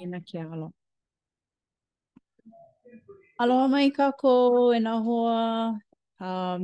Ina 0.00 0.16
ke 0.24 0.40
alo. 0.40 0.72
Aloha 3.40 3.68
mai 3.68 3.92
ka 3.92 4.08
ko, 4.16 4.72
e 4.72 4.78
nā 4.80 4.94
hoa. 5.04 5.74
Um, 6.20 6.62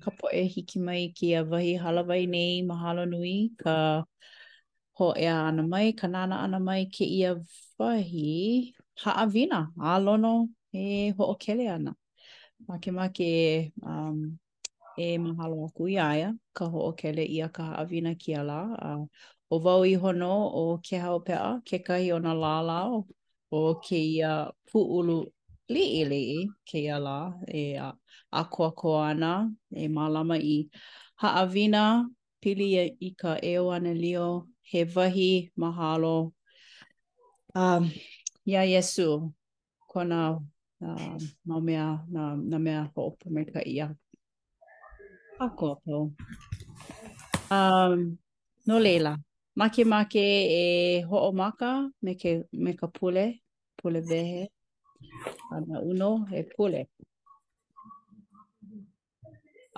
ka 0.00 0.10
e 0.32 0.42
hiki 0.48 0.80
mai 0.80 1.12
ki 1.14 1.34
a 1.36 1.42
wahi 1.44 1.76
halawai 1.76 2.24
nei, 2.26 2.62
mahalo 2.64 3.04
nui. 3.04 3.52
Ka 3.60 4.04
ho 5.00 5.08
ea 5.12 5.36
ana 5.50 5.62
mai, 5.68 5.92
ka 5.92 6.06
nana 6.08 6.36
ana 6.48 6.58
mai 6.60 6.88
ke 6.88 7.04
i 7.04 7.20
a 7.28 7.34
wahi. 7.76 8.72
Ha 9.04 9.10
a 9.24 9.26
vina, 9.28 9.60
a 9.76 10.00
lono 10.00 10.48
e 10.72 11.10
ho 11.12 11.24
o 11.28 11.34
kele 11.34 11.68
ana. 11.68 11.92
Ma 12.68 12.78
ke 12.80 12.90
ma 12.90 13.08
ke 13.12 13.68
um, 13.84 14.38
e 14.96 15.12
mahalo 15.20 15.68
aku 15.68 15.88
i 15.92 16.00
aia, 16.00 16.32
ka 16.56 16.64
ho 16.72 16.88
o 16.88 16.92
kele 16.92 17.20
i 17.20 17.42
a 17.44 17.48
ka 17.52 17.74
a 17.76 17.84
vina 17.84 18.14
ki 18.14 18.32
a 18.34 18.42
la. 18.44 18.60
Uh, 18.80 19.04
o 19.50 19.58
vau 19.64 19.84
i 19.86 19.94
hono 19.94 20.30
o 20.58 20.64
ke 20.82 20.98
hao 20.98 21.18
pea, 21.26 21.60
ke 21.68 21.78
kahi 21.86 22.12
o 22.12 22.18
na 22.18 22.32
la 22.34 22.58
o 22.90 23.06
o 23.50 23.74
ke 23.80 23.96
ia 23.98 24.50
puulu 24.72 25.18
li 25.68 25.84
i 26.00 26.02
li 26.10 26.18
i 26.38 26.40
ke 26.68 26.78
ia 26.82 26.98
lā 27.02 27.18
e 27.60 27.62
a, 27.86 27.92
a 28.40 28.42
koa 28.50 28.72
koa 28.80 29.04
ana 29.10 29.32
e 29.70 29.86
mālama 29.88 30.36
i 30.38 30.56
ha 31.22 31.28
haawina 31.36 31.82
pili 32.42 32.68
e 32.80 32.86
i 33.08 33.10
ka 33.20 33.36
eo 33.52 33.68
ana 33.76 33.94
lio 33.94 34.48
he 34.70 34.82
vahi 34.94 35.30
mahalo 35.62 36.32
um, 37.62 37.90
ia 38.50 38.62
yesu 38.72 39.06
kona 39.92 40.18
na 40.34 40.34
uh, 40.34 41.06
um, 41.14 41.20
na 41.46 41.60
mea 41.68 41.86
na, 42.14 42.22
na 42.50 42.58
mea 42.64 42.82
hoopu 42.96 43.30
me 43.30 43.44
ka 43.52 43.60
i 43.74 43.78
a 43.86 45.46
koa 45.58 45.76
pō 45.86 46.02
um, 47.58 48.10
no 48.68 48.78
leila 48.86 49.16
makemake 49.60 50.24
e 50.60 50.66
ho 51.08 51.16
ho'omaka 51.16 51.70
me 52.02 52.12
ke 52.20 52.30
me 52.62 52.70
ka 52.80 52.86
pule, 52.94 53.24
pule 53.80 54.00
wehe. 54.10 54.42
Ana 55.52 55.76
uno 55.90 56.10
e 56.38 56.42
pule. 56.52 56.82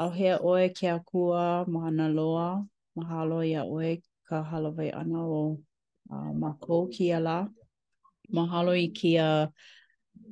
Au 0.03 0.11
hea 0.19 0.35
oe 0.49 0.65
ke 0.77 0.87
akua 0.97 1.63
ma 1.73 1.81
ana 1.89 2.07
loa, 2.17 2.49
mahalo 2.97 3.39
ia 3.53 3.63
oe 3.65 4.03
ka 4.29 4.37
halawai 4.51 4.91
ana 5.01 5.21
o 5.39 5.59
uh, 6.13 6.33
ma 6.41 6.51
kou 6.63 6.87
kia 6.95 7.19
la. 7.21 7.37
Mahalo 8.35 8.73
i 8.77 8.89
kia 8.93 9.49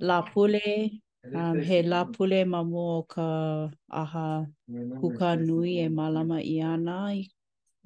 la 0.00 0.16
pule, 0.22 0.66
um, 1.34 1.58
he 1.62 1.82
la 1.82 2.04
pule 2.04 2.44
ma 2.44 2.60
o 2.62 3.02
ka 3.02 3.70
aha 3.90 4.44
kuka 5.00 5.28
nui 5.36 5.78
e 5.84 5.88
malama 5.88 6.38
i 6.44 6.56
ana 6.60 6.96
i, 7.16 7.20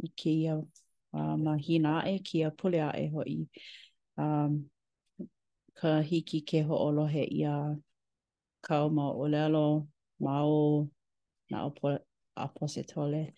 i 0.04 0.08
kia 0.16 0.54
ma 1.12 1.54
hina 1.56 2.02
e 2.08 2.18
kia 2.18 2.50
pule 2.50 2.78
a 2.80 2.92
e 2.96 3.08
hoi 3.08 3.46
um, 4.18 4.68
ka 5.74 6.00
hiki 6.00 6.40
ke 6.42 6.62
ho 6.66 6.74
olohe 6.88 7.22
i 7.26 7.42
a 7.44 7.76
kau 8.62 8.88
ma 8.90 9.10
olelo 9.12 9.88
ma 10.20 10.42
o 10.44 10.88
na 11.50 11.66
opo 11.68 11.98
apositole 12.38 13.32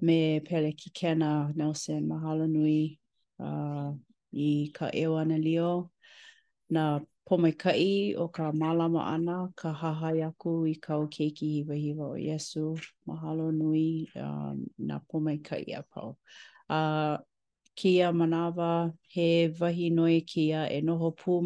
me 0.00 0.40
pele 0.40 0.72
ki 0.76 0.90
kena 0.90 1.52
Nelson 1.56 2.08
mahalo 2.08 2.46
nui 2.48 2.98
uh, 3.38 3.92
i 4.34 4.70
ka 4.74 4.88
eo 4.94 5.16
ana 5.16 5.36
lio 5.38 5.90
na 6.70 7.00
pomaikai 7.28 8.14
o 8.18 8.28
ka 8.28 8.50
malama 8.52 9.00
ana 9.14 9.36
ka 9.58 9.72
hahai 9.74 10.22
aku 10.28 10.64
i 10.66 10.74
ka 10.84 10.94
o 11.02 11.06
keiki 11.12 11.46
hiwa 11.56 11.74
hiwa 11.74 12.04
o 12.14 12.14
Yesu 12.28 12.78
mahalo 13.06 13.46
nui 13.52 14.08
uh, 14.24 14.54
na 14.88 14.94
pomaikai 15.10 15.66
a 15.78 15.82
pau 15.92 16.16
a 16.70 17.18
kia 17.76 18.12
manava 18.12 18.92
he 19.08 19.48
wahi 19.60 19.90
noe 19.90 20.20
kia 20.26 20.68
e 20.70 20.80
noho 20.80 21.12
pū 21.18 21.42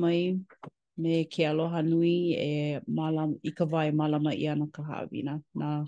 me 0.97 1.25
ke 1.27 1.43
aloha 1.49 1.83
nui 1.83 2.33
e 2.37 2.79
malam, 2.87 3.35
i 3.45 3.51
ka 3.51 3.65
wai 3.65 3.91
malama 3.91 4.31
i 4.33 4.47
ana 4.47 4.67
ka 4.73 4.83
hawina 4.83 5.41
na 5.55 5.85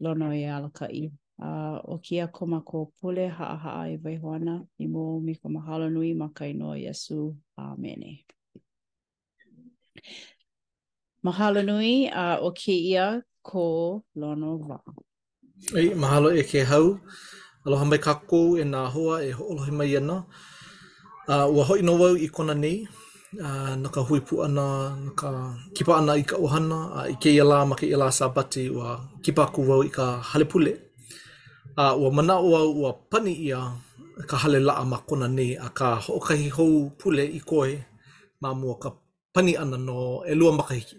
lono 0.00 0.30
e 0.32 0.44
ala 0.46 0.70
ka 0.70 0.86
i. 0.86 1.10
Uh, 1.42 1.80
o 1.88 1.98
kia 1.98 2.28
koma 2.28 2.60
ko 2.62 2.92
pule 3.00 3.26
haa 3.28 3.56
haa 3.56 3.86
e 3.88 3.96
i 3.96 3.96
waihoana 3.98 4.60
i 4.78 4.86
mō 4.86 5.20
mi 5.24 5.34
ko 5.34 5.48
mahalo 5.48 5.88
nui 5.90 6.12
ma 6.14 6.28
kai 6.30 6.52
noa 6.52 6.76
Yesu. 6.78 7.34
Amene. 7.58 8.22
Mahalo 11.24 11.62
nui 11.66 12.06
a 12.14 12.36
uh, 12.38 12.46
o 12.46 12.50
kia 12.52 13.22
ko 13.42 14.04
lono 14.14 14.54
wa. 14.68 14.78
Ei, 15.74 15.88
mahalo 15.98 16.30
e 16.36 16.42
ke 16.44 16.62
hau. 16.68 16.98
Aloha 17.62 17.84
mai 17.86 17.98
kakou 18.02 18.58
e 18.58 18.64
nā 18.66 18.78
hoa 18.90 19.20
e 19.22 19.28
ho'olohi 19.38 19.70
mai 19.78 19.92
ana. 19.96 20.16
Uh, 21.30 21.46
ua 21.54 21.62
hoi 21.68 21.78
nōwau 21.86 22.16
i 22.18 22.26
kona 22.34 22.54
nei, 22.58 22.76
uh, 23.38 23.74
nā 23.82 23.86
ka 23.94 24.02
hui 24.06 24.18
pu 24.26 24.40
ana, 24.42 24.64
nā 25.04 25.12
ka 25.20 25.28
kipa 25.76 25.92
ana 26.00 26.16
i 26.18 26.24
ka 26.30 26.36
ohana, 26.42 26.78
uh, 26.98 27.06
i 27.12 27.14
ke 27.22 27.30
ia 27.30 27.44
lā 27.46 27.60
ma 27.70 27.78
ke 27.78 27.86
ia 27.86 28.00
lā 28.02 28.08
sābati, 28.16 28.64
ua 28.74 28.96
kipa 29.22 29.44
ku 29.54 29.62
wau 29.68 29.82
i 29.86 29.90
ka 29.96 30.06
hale 30.30 30.44
pule. 30.52 30.72
Uh, 31.78 31.94
ua 32.02 32.10
mana 32.16 32.34
o 32.48 32.50
au 32.58 32.72
ua 32.82 32.90
pani 33.10 33.32
ia 33.46 33.60
ka 34.26 34.36
hale 34.42 34.58
laa 34.68 34.82
ma 34.92 34.98
kona 35.08 35.28
nei, 35.36 35.54
a 35.66 35.68
ka 35.78 35.88
hookahi 36.06 36.48
hou 36.56 36.72
pule 36.98 37.24
i 37.38 37.40
koe 37.50 37.68
ma 38.42 38.50
mua 38.60 38.74
ka 38.82 38.90
pani 39.34 39.52
ana 39.62 39.78
no 39.86 40.26
e 40.30 40.34
lua 40.40 40.50
makahiki. 40.58 40.98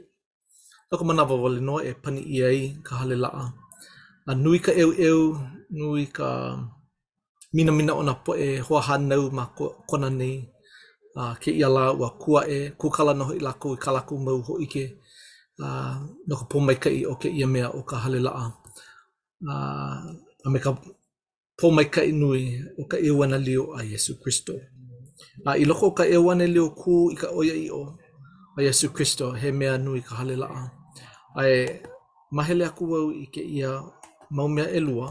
Nā 0.88 0.96
ka 1.00 1.04
mana 1.10 1.28
wawale 1.30 1.60
no 1.68 1.76
e 1.90 1.92
pani 2.04 2.24
ia 2.36 2.48
i 2.62 2.64
ka 2.88 3.02
hale 3.04 3.16
laa. 3.26 3.46
A 4.32 4.32
nui 4.44 4.60
ka 4.66 4.72
eu 4.72 4.92
eu, 4.96 5.20
nui 5.78 6.06
ka 6.18 6.28
mina 7.56 7.72
mina 7.78 7.94
ona 8.02 8.14
po 8.24 8.32
e 8.46 8.62
hoa 8.68 8.82
hanau 8.88 9.26
ma 9.38 9.44
ko, 9.58 9.66
kona 9.90 10.10
nei 10.20 10.36
uh, 11.20 11.34
ke 11.42 11.50
ia 11.60 11.70
la 11.76 11.84
ua 12.02 12.10
kua 12.22 12.42
e 12.56 12.60
kukala 12.82 13.12
noho 13.20 13.34
i 13.34 13.42
lako 13.48 13.70
i 13.74 13.78
kalako 13.84 14.14
mau 14.26 14.38
ho 14.48 14.54
ike 14.66 14.84
uh, 15.66 15.94
no 16.28 16.34
ka 16.40 16.46
pomaikai 16.52 17.00
o 17.12 17.16
ke 17.22 17.28
ia 17.40 17.48
mea 17.54 17.68
o 17.74 17.80
ka 17.90 17.96
halelaa 18.04 18.46
uh, 19.52 19.96
a 20.46 20.48
me 20.54 20.60
ka 20.66 20.72
pomaikai 21.60 22.10
nui 22.22 22.42
o 22.80 22.86
ka 22.92 22.98
iwana 23.08 23.38
lio 23.48 23.64
a 23.78 23.82
Yesu 23.92 24.14
Christo 24.22 24.54
a 25.46 25.50
uh, 25.50 25.56
i 25.58 25.64
loko 25.70 25.86
o 25.92 25.96
ka 25.98 26.04
iwana 26.16 26.46
lio 26.56 26.66
ku 26.82 26.94
i 27.14 27.18
ka 27.22 27.28
oia 27.40 27.56
i 27.58 27.68
o 27.80 27.98
a 28.58 28.60
Yesu 28.68 28.88
Christo 28.96 29.26
he 29.42 29.48
mea 29.60 29.74
nui 29.86 30.00
ka 30.08 30.14
halelaa 30.22 30.62
a 31.38 31.42
e 31.58 31.82
mahele 32.36 32.64
aku 32.70 32.84
wau 32.94 33.08
i 33.10 33.26
ke 33.34 33.42
ia 33.58 33.72
maumea 34.36 34.68
elua 34.80 35.08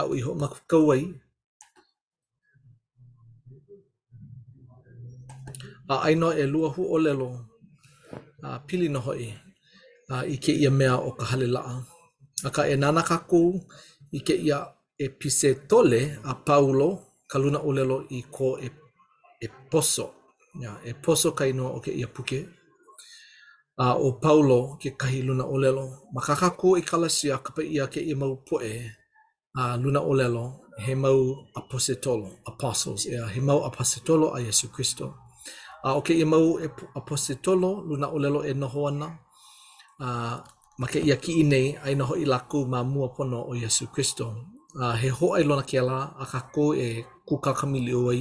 au 0.00 0.12
iho 0.16 0.32
ma 0.34 0.48
kau 0.70 0.90
A 5.92 5.94
aino 6.08 6.28
e 6.32 6.44
lua 6.52 6.68
hu 6.74 6.82
o 6.94 6.96
lelo, 7.04 7.28
a 8.42 8.48
pili 8.66 8.88
no 8.94 9.00
hoi, 9.06 9.24
a 10.12 10.14
i 10.34 10.36
ke 10.44 10.52
ia 10.62 10.70
mea 10.78 10.94
o 11.08 11.10
ka 11.18 11.24
hale 11.30 11.46
laa. 11.56 11.74
A 12.46 12.50
ka 12.56 12.62
e 12.70 12.74
nana 12.82 13.02
kaku 13.10 13.40
i 14.16 14.20
ke 14.26 14.34
ia 14.48 14.58
e 14.98 15.06
pise 15.18 15.50
tole 15.70 16.00
a 16.24 16.32
paulo, 16.46 16.88
ka 17.30 17.36
luna 17.42 17.58
o 17.58 17.70
lelo 17.76 17.96
i 18.10 18.18
ko 18.34 18.48
e, 18.56 18.68
e 19.42 19.46
poso. 19.70 20.06
Ya, 20.64 20.72
e 20.84 20.92
poso 21.04 21.28
ka 21.38 21.44
inoa 21.52 21.70
o 21.76 21.80
ke 21.84 21.92
ia 22.00 22.06
puke. 22.16 22.40
A 23.76 23.86
o 23.98 24.08
paulo 24.24 24.60
ke 24.80 24.88
kahi 25.00 25.20
luna 25.28 25.44
o 25.44 25.56
lelo, 25.62 25.86
makakako 26.14 26.68
i 26.80 26.82
kalasia 26.90 27.36
kapa 27.44 27.60
ia 27.74 27.84
ke 27.92 28.00
ia 28.00 28.16
mau 28.22 28.34
poe, 28.48 28.72
a 29.54 29.76
luna 29.76 30.00
olelo 30.00 30.60
he 30.78 30.94
mau 30.96 31.20
apostolo 31.60 32.28
apostles 32.48 33.04
e 33.06 33.16
he 33.32 33.40
mau 33.40 33.60
apostolo 33.68 34.26
a 34.34 34.40
Yesu 34.40 34.68
Kristo 34.74 35.06
a 35.84 35.92
o 35.94 36.00
ke 36.02 36.16
mau 36.24 36.56
apostolo 36.98 37.70
luna 37.88 38.06
olelo 38.16 38.40
e 38.50 38.56
noho 38.56 38.88
ana 38.88 39.08
a 40.00 40.08
ma 40.80 40.86
ke 40.92 41.00
ia 41.08 41.16
ki 41.24 41.44
nei 41.52 41.66
ai 41.84 41.92
noho 42.00 42.14
i 42.16 42.24
laku 42.24 42.58
ma 42.64 42.80
mua 42.82 43.08
pono 43.16 43.40
o 43.44 43.52
Yesu 43.62 43.86
Kristo 43.94 44.26
a 44.84 44.96
he 45.00 45.08
ho 45.16 45.34
ai 45.36 45.44
lona 45.44 45.64
ke 45.70 45.76
ala 45.84 46.00
a 46.16 46.24
ka 46.32 46.40
ko 46.54 46.72
e 46.72 47.04
kuka 47.28 47.52
kamili 47.58 47.92
oi 47.94 48.20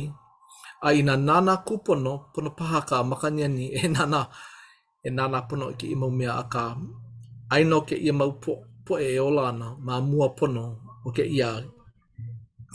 a 0.83 0.89
i 0.91 0.99
na 1.07 1.15
nana 1.15 1.63
kupono 1.67 2.13
pono 2.35 2.49
paha 2.57 2.79
ka 2.89 2.97
makanya 3.11 3.47
ni 3.47 3.65
e 3.71 3.87
nana 3.87 4.21
e 4.99 5.07
nana 5.17 5.39
pono 5.47 5.65
ki 5.79 5.87
i 5.95 5.95
mau 5.95 6.11
mea 6.11 6.33
a 6.43 6.43
ka 6.53 6.75
aino 7.55 7.77
ke 7.87 7.95
i 7.95 8.11
mau 8.19 8.33
po, 8.43 8.53
po 8.85 8.93
e 8.99 9.15
olana 9.19 9.47
ana 9.55 9.67
ma 9.85 9.95
mua 10.11 10.29
pono 10.39 10.80
o 11.05 11.07
ke 11.17 11.23
ia 11.35 11.49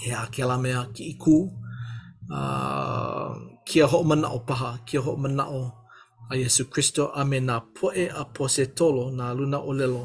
he 0.02 0.08
a 0.22 0.24
ke 0.34 0.42
mea 0.64 0.80
ki 0.94 1.02
i 1.12 1.14
kū. 1.22 1.36
Uh, 2.36 3.30
kia 3.66 3.86
ho 3.90 3.98
mana 4.08 4.26
o 4.36 4.38
paha, 4.48 4.70
kia 4.86 5.00
ho 5.04 5.12
mana 5.22 5.44
o 5.60 5.62
a 6.30 6.34
Yesu 6.42 6.62
Christo 6.72 7.02
a 7.18 7.22
me 7.30 7.38
nā 7.48 7.56
poe 7.76 8.02
a 8.20 8.22
pose 8.34 8.64
tolo 8.78 9.04
nā 9.18 9.26
luna 9.38 9.58
o 9.68 9.70
lelo 9.80 10.02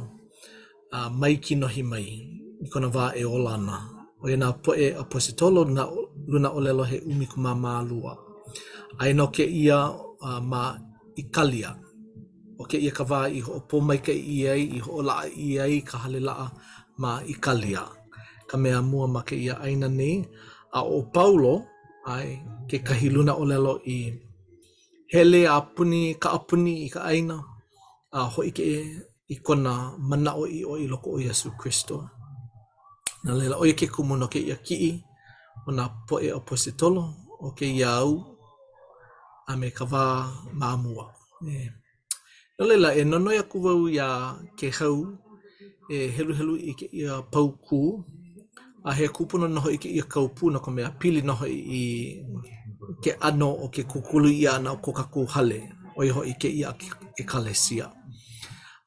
a 0.93 0.99
uh, 0.99 1.07
mai 1.19 1.33
ki 1.43 1.53
nohi 1.61 1.83
mai 1.91 2.05
i 2.63 2.65
kona 2.71 2.87
wā 2.95 3.05
e 3.21 3.23
o 3.35 3.37
lana. 3.45 3.77
O 4.21 4.25
e 4.33 4.35
nā 4.41 4.47
poe 4.63 4.85
a 5.01 5.03
pose 5.11 5.31
tolo 5.39 5.61
nā 5.77 5.83
luna 6.31 6.49
o 6.57 6.59
lelo 6.65 6.83
he 6.91 6.97
umi 7.09 7.25
kuma 7.31 7.51
mā 7.63 7.71
lua. 7.89 8.13
A 8.99 9.03
e 9.09 9.13
no 9.17 9.25
ke 9.35 9.43
ia 9.61 9.79
uh, 10.27 10.41
mā 10.51 10.63
i 11.21 11.23
kalia. 11.33 11.71
O 12.59 12.63
ke 12.69 12.77
ia 12.85 12.91
ka 12.97 13.03
wā 13.11 13.19
i 13.37 13.41
ho 13.45 13.51
o 13.59 13.61
pomaika 13.69 14.13
i 14.13 14.37
ai, 14.53 14.63
i 14.77 14.79
ho 14.85 14.91
o 14.99 15.01
laa 15.09 15.25
i 15.47 15.49
ai, 15.63 15.81
ka 15.89 15.97
hale 16.03 16.19
laa 16.27 16.45
mā 17.01 17.11
i 17.33 17.35
kalia. 17.43 17.81
ka 18.51 18.59
mea 18.59 18.83
mua 18.83 19.05
ma 19.13 19.21
ke 19.27 19.35
ia 19.47 19.55
aina 19.65 19.87
nei. 19.99 20.15
A 20.77 20.79
o 20.95 20.97
Paulo, 21.15 21.53
ai, 22.13 22.27
ke 22.69 22.77
kahiluna 22.87 23.31
o 23.41 23.43
lelo 23.51 23.73
i 23.95 23.97
hele 25.13 25.41
a 25.55 25.57
puni, 25.75 26.01
ka 26.23 26.27
apuni 26.37 26.73
i 26.85 26.87
ka 26.93 27.01
aina, 27.11 27.37
a 28.17 28.19
hoi 28.33 28.49
ke 28.57 28.63
e 28.77 28.79
i 29.33 29.35
kona 29.45 29.73
mana 30.09 30.31
o 30.41 30.43
i 30.59 30.59
o 30.71 30.73
i 30.83 30.85
loko 30.91 31.07
o 31.15 31.17
Yesu 31.27 31.47
Christo. 31.59 31.95
Na 33.23 33.31
lela 33.39 33.55
o 33.63 33.65
i 33.71 33.73
ke 33.79 33.85
kumuno 33.93 34.25
ke 34.33 34.39
ia 34.49 34.57
ki 34.65 34.75
i, 34.91 34.91
o 35.67 35.69
na 35.77 35.83
po 36.07 36.15
e 36.27 36.29
opositolo, 36.39 37.03
o 37.45 37.47
ke 37.57 37.65
ia 37.79 37.89
au, 38.03 38.13
a 39.47 39.51
me 39.59 39.67
ka 39.77 39.85
wā 39.91 40.03
māmua. 40.59 41.05
E. 41.47 41.55
Na 42.57 42.63
lela 42.69 42.89
e 42.99 43.07
nonoi 43.11 43.37
aku 43.43 43.57
wau 43.65 43.81
ia 43.95 44.07
ke 44.59 44.67
hau, 44.79 44.95
e 45.91 45.97
helu 46.15 46.33
helu 46.39 46.55
i 46.71 46.73
ke 46.79 46.85
ia 46.99 47.19
pau 47.33 47.47
kuu, 47.67 47.91
a 48.85 48.93
he 48.93 49.07
kupuna 49.07 49.47
noho 49.47 49.69
i 49.71 49.77
ke 49.77 49.87
ia 49.89 50.03
kaupuna 50.03 50.59
ko 50.59 50.71
mea 50.71 50.89
pili 50.91 51.21
noho 51.21 51.45
i 51.45 51.81
ke 53.03 53.11
ano 53.21 53.53
o 53.53 53.67
ke 53.69 53.83
kukulu 53.83 54.29
i 54.29 54.47
ana 54.47 54.71
o 54.71 54.77
kokaku 54.77 55.25
hale 55.25 55.69
o 55.97 56.01
iho 56.03 56.23
i 56.25 56.33
ke 56.33 56.49
ia 56.49 56.73
ke 57.15 57.23
kalesia. 57.23 57.91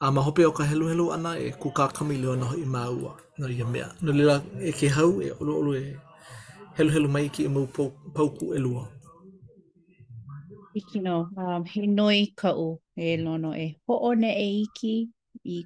A 0.00 0.10
ma 0.12 0.20
hope 0.20 0.38
o 0.44 0.50
ka 0.52 0.64
helu 0.64 0.86
helu 0.88 1.12
ana 1.12 1.38
e 1.38 1.50
kuka 1.50 1.88
kamilio 1.88 2.34
noho 2.36 2.56
i 2.56 2.64
maua 2.66 3.16
no 3.38 3.48
ia 3.48 3.64
mea. 3.64 3.88
No 4.02 4.12
lila 4.12 4.42
e 4.62 4.72
ke 4.72 4.88
hau 4.88 5.20
e 5.22 5.30
olu 5.40 5.54
olu 5.58 5.74
e 5.76 5.96
helu 6.76 6.90
helu 6.90 7.08
mai 7.08 7.28
ki 7.28 7.42
i 7.42 7.46
e 7.46 7.48
mau 7.48 7.66
pauku 8.14 8.54
e 8.54 8.58
lua. 8.58 8.88
Iki 10.74 10.98
no, 11.00 11.28
um, 11.36 11.64
he 11.64 11.86
noi 11.86 12.32
kau 12.36 12.80
e 12.98 13.16
lono 13.16 13.52
e 13.54 13.78
ho'one 13.88 14.30
e 14.42 14.66
iki 14.66 15.06
i 15.46 15.58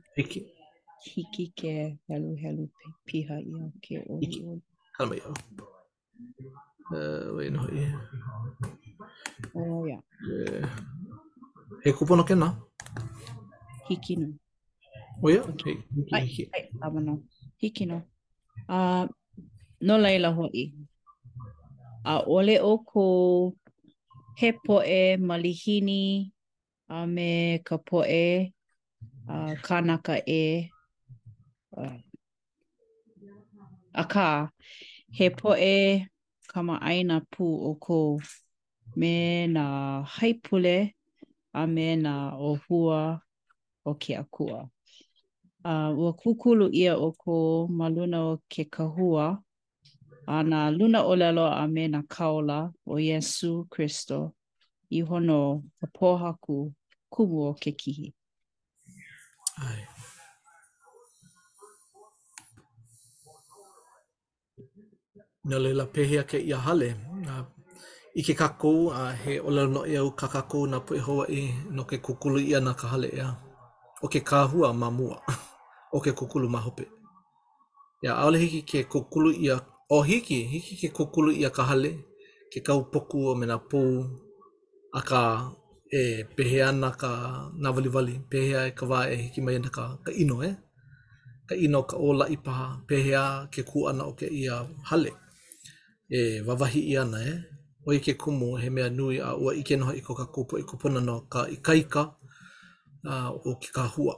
hiki 1.03 1.49
ke 1.55 1.95
helu 2.11 2.35
helu 2.43 2.67
piha 3.06 3.35
uh, 3.39 3.43
i 3.43 3.53
o 3.62 3.71
ke 3.83 3.95
o 4.11 4.19
i 4.23 4.29
o. 4.50 4.59
Hala 4.99 5.06
mai 5.11 5.21
o. 5.31 5.33
Wei 7.37 7.49
no 7.55 7.61
i. 7.75 7.83
Oh, 9.59 9.87
ia. 9.89 9.99
Uh, 10.27 10.67
he 11.85 11.93
kupono 11.95 12.23
kena? 12.29 12.49
Hiki 13.89 14.17
no. 14.21 14.29
O 15.23 15.31
ia? 15.31 15.43
Ai, 16.12 16.27
ai, 16.55 16.65
amano. 16.83 17.23
Hiki 17.61 17.85
no. 17.87 17.99
Uh, 18.69 19.06
no 19.81 19.99
leila 20.03 20.33
hoi. 20.35 20.73
A 22.05 22.15
ole 22.27 22.59
o 22.62 22.79
ko 22.79 23.05
he 24.41 24.53
poe 24.67 25.00
malihini 25.29 26.05
a 26.91 27.06
me 27.06 27.61
ka 27.67 27.77
poe 27.77 28.50
a 29.29 29.37
kanaka 29.67 30.15
e 30.41 30.71
Akā 34.02 34.28
he 35.19 35.26
poʻe 35.38 35.70
kamaʻāina 36.50 37.16
pū 37.34 37.44
o 37.46 37.72
ọkụ 37.72 37.98
me 38.98 39.12
nā 39.54 39.64
haipule 40.16 40.76
a 41.54 41.62
me 41.75 41.86
nā 42.04 42.14
ʻōhua 42.40 42.98
o 43.88 43.94
ke 44.00 44.12
Akua. 44.22 44.60
Uh, 45.70 45.90
ua 46.00 46.10
kūkulu 46.20 46.64
ʻia 46.75 46.92
ʻo 47.00 47.36
ma 47.78 47.86
luna 47.94 48.19
o 48.32 48.34
ke 48.52 48.62
kahua 48.75 49.26
a 50.26 50.36
nā 50.50 50.60
luna 50.76 50.98
ʻōlelo 51.06 51.46
a 51.60 51.64
me 51.75 51.82
nā 51.92 52.00
kaola 52.14 52.58
o 52.90 52.98
Iesu 53.06 53.50
Kristo 53.72 54.19
i 54.90 54.98
hono 55.08 55.38
ka 55.80 55.86
pōhaku 55.96 56.54
kumu 57.12 57.38
o 57.54 57.54
ke 57.62 57.70
kihi. 57.80 58.08
Ai. 59.66 59.82
na 65.49 65.59
leila 65.59 65.85
pehea 65.87 66.23
ke 66.25 66.39
ia 66.41 66.56
a 66.56 66.61
hale. 66.61 66.95
I 68.15 68.23
ke 68.23 68.35
kakou, 68.41 68.91
a 68.93 69.12
he 69.12 69.39
ola 69.41 69.62
no 69.67 69.81
e 69.87 69.97
au 69.97 70.11
ka 70.11 70.27
kakou 70.35 70.67
nā 70.69 70.79
pui 70.87 70.99
hoa 71.06 71.25
i 71.41 71.41
no 71.71 71.85
ke 71.91 71.97
kukulu 72.05 72.41
ia 72.41 72.59
nā 72.61 72.73
ka 72.81 72.89
hale 72.93 73.09
ea. 73.15 73.31
O 74.03 74.09
ke 74.12 74.21
kāhua 74.29 74.75
ma 74.81 74.91
mua. 74.91 75.17
o 75.97 76.00
ke 76.00 76.12
kukulu 76.12 76.49
ma 76.49 76.59
hope. 76.59 76.85
Ia 78.05 78.15
aole 78.17 78.39
hiki 78.39 78.61
ke 78.62 78.85
kukulu 78.85 79.33
ia, 79.35 79.61
o 79.91 80.03
hiki, 80.03 80.43
hiki 80.45 80.77
ke 80.89 80.95
kukulu 80.97 81.33
ia 81.33 81.50
ka 81.50 81.62
hale, 81.62 81.91
ke 82.53 82.61
kau 82.67 82.85
poku 82.93 83.25
o 83.29 83.35
mena 83.35 83.59
pou, 83.59 84.05
a 84.95 85.00
ka 85.00 85.53
e 85.93 86.25
pehea 86.37 86.73
na 86.73 86.91
ka 86.91 87.11
nā 87.55 87.75
wali 87.75 87.89
wali, 87.89 88.19
pehea 88.31 88.67
e 88.67 88.71
ka 88.77 88.87
wā 88.87 89.06
e 89.12 89.17
hiki 89.23 89.41
mai 89.41 89.59
na 89.59 89.69
ka, 89.71 89.97
ka 90.05 90.12
ino 90.12 90.43
e. 90.43 90.49
Eh? 90.49 90.55
Ka 91.49 91.55
ino 91.55 91.83
ka 91.83 91.97
o 91.97 92.12
lai 92.12 92.37
paha, 92.37 92.69
pehea 92.89 93.23
ke 93.53 93.62
kuana 93.71 94.05
o 94.05 94.12
ke 94.12 94.27
ia 94.29 94.61
hale. 94.91 95.09
Ia. 95.15 95.27
e 96.08 96.43
wawahi 96.46 96.81
i 96.81 96.96
ana 96.96 97.20
e. 97.22 97.28
Eh? 97.31 97.37
O 97.87 97.93
i 97.93 97.99
ke 98.00 98.14
kumu 98.14 98.56
he 98.56 98.70
mea 98.70 98.88
nui 98.90 99.19
a 99.20 99.32
ua 99.37 99.52
i 99.55 99.62
ke 99.62 99.76
noha 99.76 99.93
i 99.94 100.00
koka 100.00 100.25
kupo 100.25 100.58
i 100.58 100.62
kupuna 100.62 101.00
no 101.00 101.20
ka 101.31 101.46
i 101.49 101.56
kaika 101.56 102.12
a, 103.05 103.31
o 103.32 103.55
ki 103.60 103.69
ka 103.72 103.82
hua. 103.87 104.14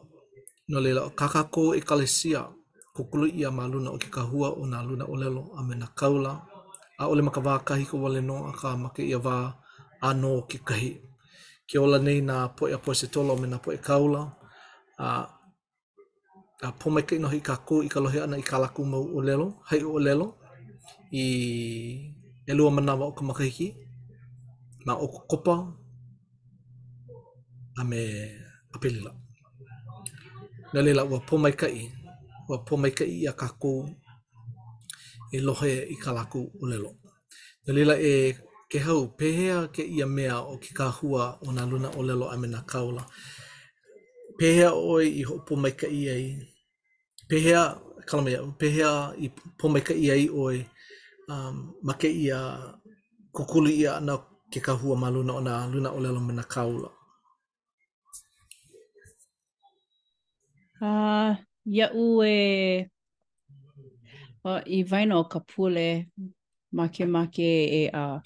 No 0.69 0.81
leila, 0.81 1.11
kakako 1.11 1.75
e 1.75 1.81
kalesia 1.81 2.47
kukulu 2.95 3.27
i 3.37 3.45
a 3.45 3.51
maluna 3.51 3.91
o 3.91 3.99
ki 3.99 4.11
ka 4.11 4.21
hua 4.23 4.51
o 4.51 4.67
na 4.67 4.83
luna 4.83 5.05
o 5.07 5.15
lelo 5.15 5.51
a 5.59 5.63
mena 5.63 5.87
kaula 5.95 6.41
a 6.99 7.07
ole 7.07 7.23
maka 7.23 7.41
wā 7.41 7.61
kahi 7.65 7.85
ko 7.87 7.99
wale 7.99 8.21
no 8.21 8.47
a 8.47 8.53
ka 8.53 8.77
make 8.77 9.03
i 9.03 9.13
a 9.13 9.19
wā 9.19 9.53
anō 10.03 10.47
ki 10.49 10.59
kahi. 10.59 10.93
Ke 11.67 11.79
ola 11.79 11.99
nei 11.99 12.23
nga 12.23 12.49
poe 12.49 12.73
a 12.75 12.79
poe 12.79 12.95
se 12.95 13.07
tolo 13.07 13.37
mena 13.37 13.59
poe 13.59 13.77
kaula 13.77 14.27
a 14.99 15.27
a 16.63 16.73
pomeke 16.73 17.19
no 17.21 17.29
hi 17.29 17.41
ka 17.41 17.57
ko 17.57 17.83
i 17.83 17.89
ka 17.89 18.01
lohe 18.01 18.23
ana 18.23 18.37
i 18.39 18.43
ka 18.43 18.59
laku 18.59 18.85
mau 18.85 19.03
o 19.15 19.21
lelo, 19.23 19.63
hai 19.71 19.83
o 19.83 19.99
lelo, 19.99 20.35
i 21.11 22.15
e 22.47 22.53
lua 22.55 22.71
manawa 22.71 23.07
o 23.07 23.13
ka 23.13 23.23
makahiki, 23.25 23.69
ma 24.87 24.93
o 24.95 25.07
kopa 25.09 25.55
a 27.81 27.85
me 27.91 28.01
apelila. 28.75 29.11
Nga 30.71 30.81
leila, 30.85 31.03
ua 31.11 31.19
po 31.29 31.35
mai 31.43 31.53
kai, 31.61 31.79
ua 32.49 32.57
po 32.67 32.73
mai 32.83 32.91
kai 32.99 33.11
i 33.11 33.21
a 33.27 33.33
kakou 33.41 33.81
e 35.33 35.39
lohe 35.47 35.73
i 35.91 35.97
ka 36.03 36.11
laku 36.19 36.41
o 36.63 36.67
lelo. 36.71 36.91
Nga 37.65 37.73
leila, 37.77 37.95
e 38.13 38.37
ke 38.71 38.79
hau, 38.87 39.01
pehea 39.19 39.57
ke 39.75 39.83
ia 39.97 40.07
mea 40.17 40.37
o 40.39 40.55
ki 40.63 40.71
ka 40.79 40.87
hua 40.99 41.25
o 41.43 41.51
nga 41.55 41.65
luna 41.71 41.89
o 41.99 42.03
lelo 42.09 42.27
a 42.31 42.37
me 42.43 42.47
na 42.55 42.61
kaula. 42.71 43.03
Pehea 44.39 44.71
oi 44.91 45.07
i 45.21 45.23
ho 45.29 45.35
po 45.47 45.53
mai 45.63 45.75
kai 45.81 46.03
ai. 46.15 46.25
Pehea, 47.29 47.61
kalamaya, 48.09 48.39
pehea 48.61 48.91
i 49.19 49.27
po 49.59 49.65
mai 49.73 49.83
kai 49.89 50.05
ai 50.15 50.27
oi. 50.47 50.59
um, 51.31 51.55
ma 51.87 51.95
ke 51.95 52.09
ia 52.11 52.39
kukulu 53.33 53.71
ia 53.71 53.97
ana 54.03 54.19
ke 54.51 54.59
kahua 54.61 54.97
ma 54.99 55.09
luna 55.11 55.33
o 55.39 55.41
na 55.41 55.67
luna 55.71 55.95
o 55.95 55.99
lelo 56.03 56.21
me 56.21 56.35
kaula. 56.43 56.91
Uh, 60.83 61.37
ia 61.69 61.93
ue 61.95 62.37
uh, 64.45 64.61
i 64.67 64.79
vaina 64.91 65.19
o 65.21 65.25
ka 65.29 65.41
pule 65.41 66.09
ma 66.73 66.89
ke 66.89 67.05
ma 67.07 67.23
ke 67.27 67.49
e 67.83 67.83
a 67.93 68.05
uh, 68.17 68.19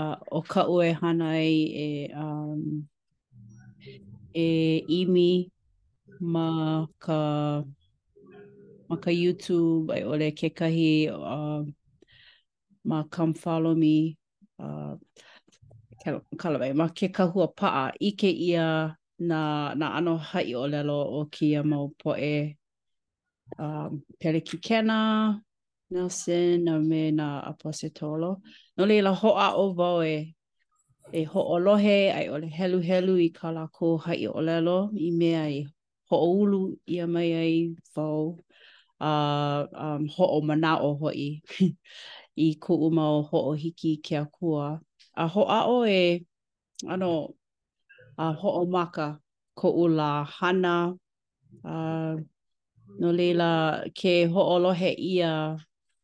uh, 0.00 0.16
o 0.32 0.40
ka 0.42 0.64
ue 0.68 0.88
hana 1.00 1.36
i 1.36 1.58
e 1.86 1.90
um, 2.16 2.64
e 4.34 4.48
imi 5.00 5.30
ma 6.34 6.48
ka 6.98 7.20
ma 8.88 8.96
YouTube 9.10 9.92
ai 9.92 10.04
ole 10.04 10.32
kekahi 10.36 10.92
uh, 11.12 11.60
ma 12.84 13.02
come 13.10 13.34
follow 13.34 13.74
me 13.74 14.16
uh 14.58 14.94
kala 16.38 16.58
mai 16.58 16.72
ma 16.72 16.88
ke 16.88 17.06
kahua 17.16 17.46
paa 17.56 17.92
ike 18.00 18.26
ia 18.34 18.94
na 19.18 19.72
na 19.74 19.86
ano 19.98 20.16
hai 20.16 20.52
o 20.54 20.66
lelo 20.66 20.98
o 21.20 21.24
kia 21.30 21.62
mau 21.62 21.90
poe 22.02 22.56
um 23.58 24.02
pere 24.20 24.40
ki 24.40 24.58
kena 24.58 25.38
Nelson 25.92 26.64
no 26.64 26.80
me 26.80 27.10
na 27.12 27.40
apostolo 27.52 28.40
no 28.76 28.84
leila 28.84 29.14
ho 29.14 29.30
a 29.36 29.54
o 29.56 29.72
vaue 29.74 30.16
e, 30.16 30.34
e 31.12 31.24
ho 31.24 31.40
o 31.54 31.58
lohe 31.60 32.10
ai 32.14 32.28
ole 32.28 32.48
helu 32.48 32.80
helu 32.82 33.14
i 33.20 33.28
ka 33.30 33.50
la 33.52 33.66
ko 33.68 33.96
hai 33.98 34.26
o 34.26 34.40
lelo 34.40 34.90
i 34.96 35.10
me 35.12 35.34
ai 35.36 35.62
ho 36.10 36.16
o 36.16 36.34
ulu 36.42 36.60
ia 36.86 37.06
mai 37.06 37.30
ai 37.34 37.54
vau 37.94 38.40
uh, 39.00 39.62
um, 39.84 40.08
ho 40.08 40.24
o 40.26 40.40
mana 40.40 40.80
o 40.80 40.96
ho 40.98 41.10
hoi 41.12 41.42
i 42.36 42.54
ku 42.60 42.90
mau 42.90 43.22
ho'o 43.22 43.52
hiki 43.52 43.96
ke 44.04 44.16
akua. 44.16 44.80
A 45.16 45.26
ho'a 45.28 45.66
o 45.68 45.82
e, 45.86 46.24
ano, 46.88 47.34
a 48.16 48.32
ho'o 48.32 48.66
maka 48.66 49.18
ko 49.54 49.70
u 49.70 49.88
la 49.88 50.24
hana, 50.24 50.94
a, 51.64 52.16
no 53.00 53.10
leila 53.12 53.84
ke 53.94 54.26
ho'o 54.32 54.56
lohe 54.64 54.94
ia, 54.98 55.56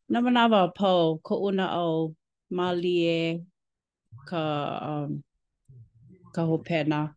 na 0.08 0.20
manawa 0.20 0.72
pau 0.76 1.18
ko 1.24 1.34
una 1.48 1.66
au 1.72 2.14
ma 2.50 2.72
lie 2.72 3.40
ka, 4.28 4.44
um, 4.90 5.22
ka 6.34 6.44
hopena, 6.44 7.14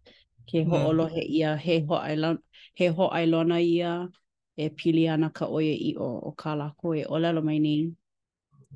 ke 0.48 0.64
hmm. 0.64 0.70
ho'o 0.72 0.92
lohe 0.96 1.22
ia, 1.28 1.58
he 1.58 1.80
ho'ai 1.84 2.16
lona, 2.16 2.40
he 2.76 2.88
ho'ai 2.88 3.26
lona 3.28 3.60
ia, 3.60 4.08
e 4.56 4.70
pili 4.72 5.08
ana 5.12 5.30
ka 5.30 5.48
oia 5.52 5.74
i 5.76 5.96
o, 6.00 6.32
o 6.32 6.32
ka 6.32 6.56
lako 6.56 6.96
e 6.96 7.04
olelo 7.08 7.42
mai 7.44 7.60
nini. 7.60 7.92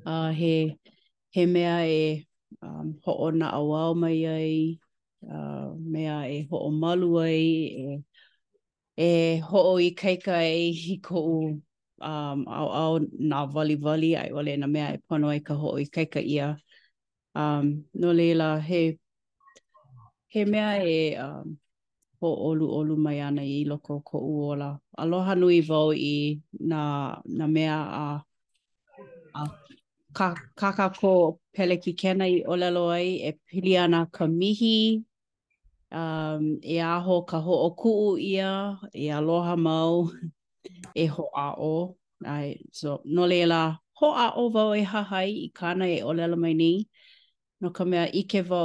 a 0.06 0.32
he, 0.32 0.76
he 1.30 1.46
mea 1.46 1.82
e 1.86 2.26
um, 2.62 2.94
ho'o 3.04 3.30
na 3.34 3.50
awao 3.52 3.94
mai 3.96 4.24
ai, 4.24 4.78
uh, 5.30 5.74
mea 5.78 6.26
e 6.30 6.46
ho'o 6.50 6.70
malu 6.70 7.18
ai, 7.20 7.42
e, 7.82 7.98
e 8.96 9.40
ho'o 9.40 9.74
i 9.82 9.90
kaika 9.94 10.38
ai 10.38 10.70
i 10.72 11.00
ko'u 11.02 11.60
um, 12.00 12.46
au 12.48 12.68
au 12.82 13.00
na 13.18 13.44
wali 13.44 13.76
wali 13.76 14.14
ai 14.16 14.30
wale 14.32 14.56
na 14.56 14.66
mea 14.66 14.94
e 14.94 14.98
pono 15.10 15.28
ai 15.28 15.40
ka 15.40 15.54
ho'o 15.58 15.78
i 15.80 15.86
kaika 15.86 16.22
ia. 16.22 16.56
Um, 17.34 17.84
no 17.94 18.12
leila, 18.12 18.60
he, 18.60 18.98
he 20.28 20.44
mea 20.44 20.80
e 20.86 21.16
um, 21.18 21.58
ho 22.22 22.30
olu 22.50 22.70
olu 22.78 22.96
mai 22.96 23.20
ana 23.20 23.42
i 23.42 23.66
loko 23.68 24.02
ko 24.04 24.18
uola. 24.22 24.78
Aloha 24.98 25.34
nui 25.34 25.60
vau 25.60 25.92
i 25.92 26.38
na, 26.60 27.20
na 27.26 27.46
mea 27.46 27.76
a, 27.76 28.06
a 29.34 29.40
ka 30.16 30.32
ka 30.74 30.84
ko 30.98 31.12
pele 31.54 31.74
ki 31.82 31.92
kena 32.00 32.24
i 32.24 32.38
o 32.48 32.54
lelo 32.60 32.84
ai 32.98 33.08
e 33.28 33.32
pili 33.46 33.72
ana 33.84 34.00
ka 34.16 34.24
mihi 34.38 34.78
um 36.00 36.44
e 36.64 36.76
aho 36.94 37.14
ka 37.30 37.38
ho 37.44 37.54
o 37.68 37.70
ku 37.80 37.92
ia 38.34 38.50
e 38.96 39.12
aloha 39.18 39.54
mau 39.66 39.94
e 40.96 41.04
ho 41.14 41.24
a 41.36 41.46
o 41.72 42.00
ai 42.34 42.48
so 42.78 42.90
no 43.14 43.22
lela 43.32 43.62
ho 44.00 44.06
a 44.16 44.26
o 44.40 44.44
vo 44.54 44.66
e 44.72 44.80
ha 44.90 45.00
hai 45.12 45.30
i 45.46 45.48
kana 45.58 45.84
e 45.84 45.98
o 46.00 46.10
lelo 46.18 46.36
mai 46.42 46.54
ni 46.60 46.72
no 47.60 47.68
ka 47.76 47.84
mea 47.90 48.06
ike 48.20 48.40
vo 48.50 48.64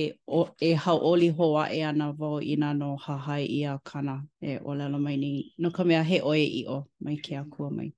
e 0.00 0.14
o, 0.30 0.40
e 0.62 0.70
ha 0.82 0.92
oli 1.10 1.28
ho 1.36 1.46
a 1.58 1.64
e 1.74 1.80
ana 1.88 2.06
vo 2.18 2.30
i 2.38 2.54
na 2.60 2.68
no 2.80 2.90
ha 3.04 3.14
hai 3.26 3.44
ia 3.58 3.72
kana 3.90 4.14
e 4.48 4.62
o 4.62 4.70
lelo 4.78 4.98
mai 5.04 5.16
ni 5.22 5.30
no 5.62 5.68
ka 5.76 5.82
mea 5.88 6.02
he 6.08 6.16
oe 6.30 6.42
i 6.62 6.62
o 6.74 6.86
mai 7.04 7.16
ke 7.24 7.32
a 7.34 7.42
kua 7.52 7.68
mai 7.76 7.88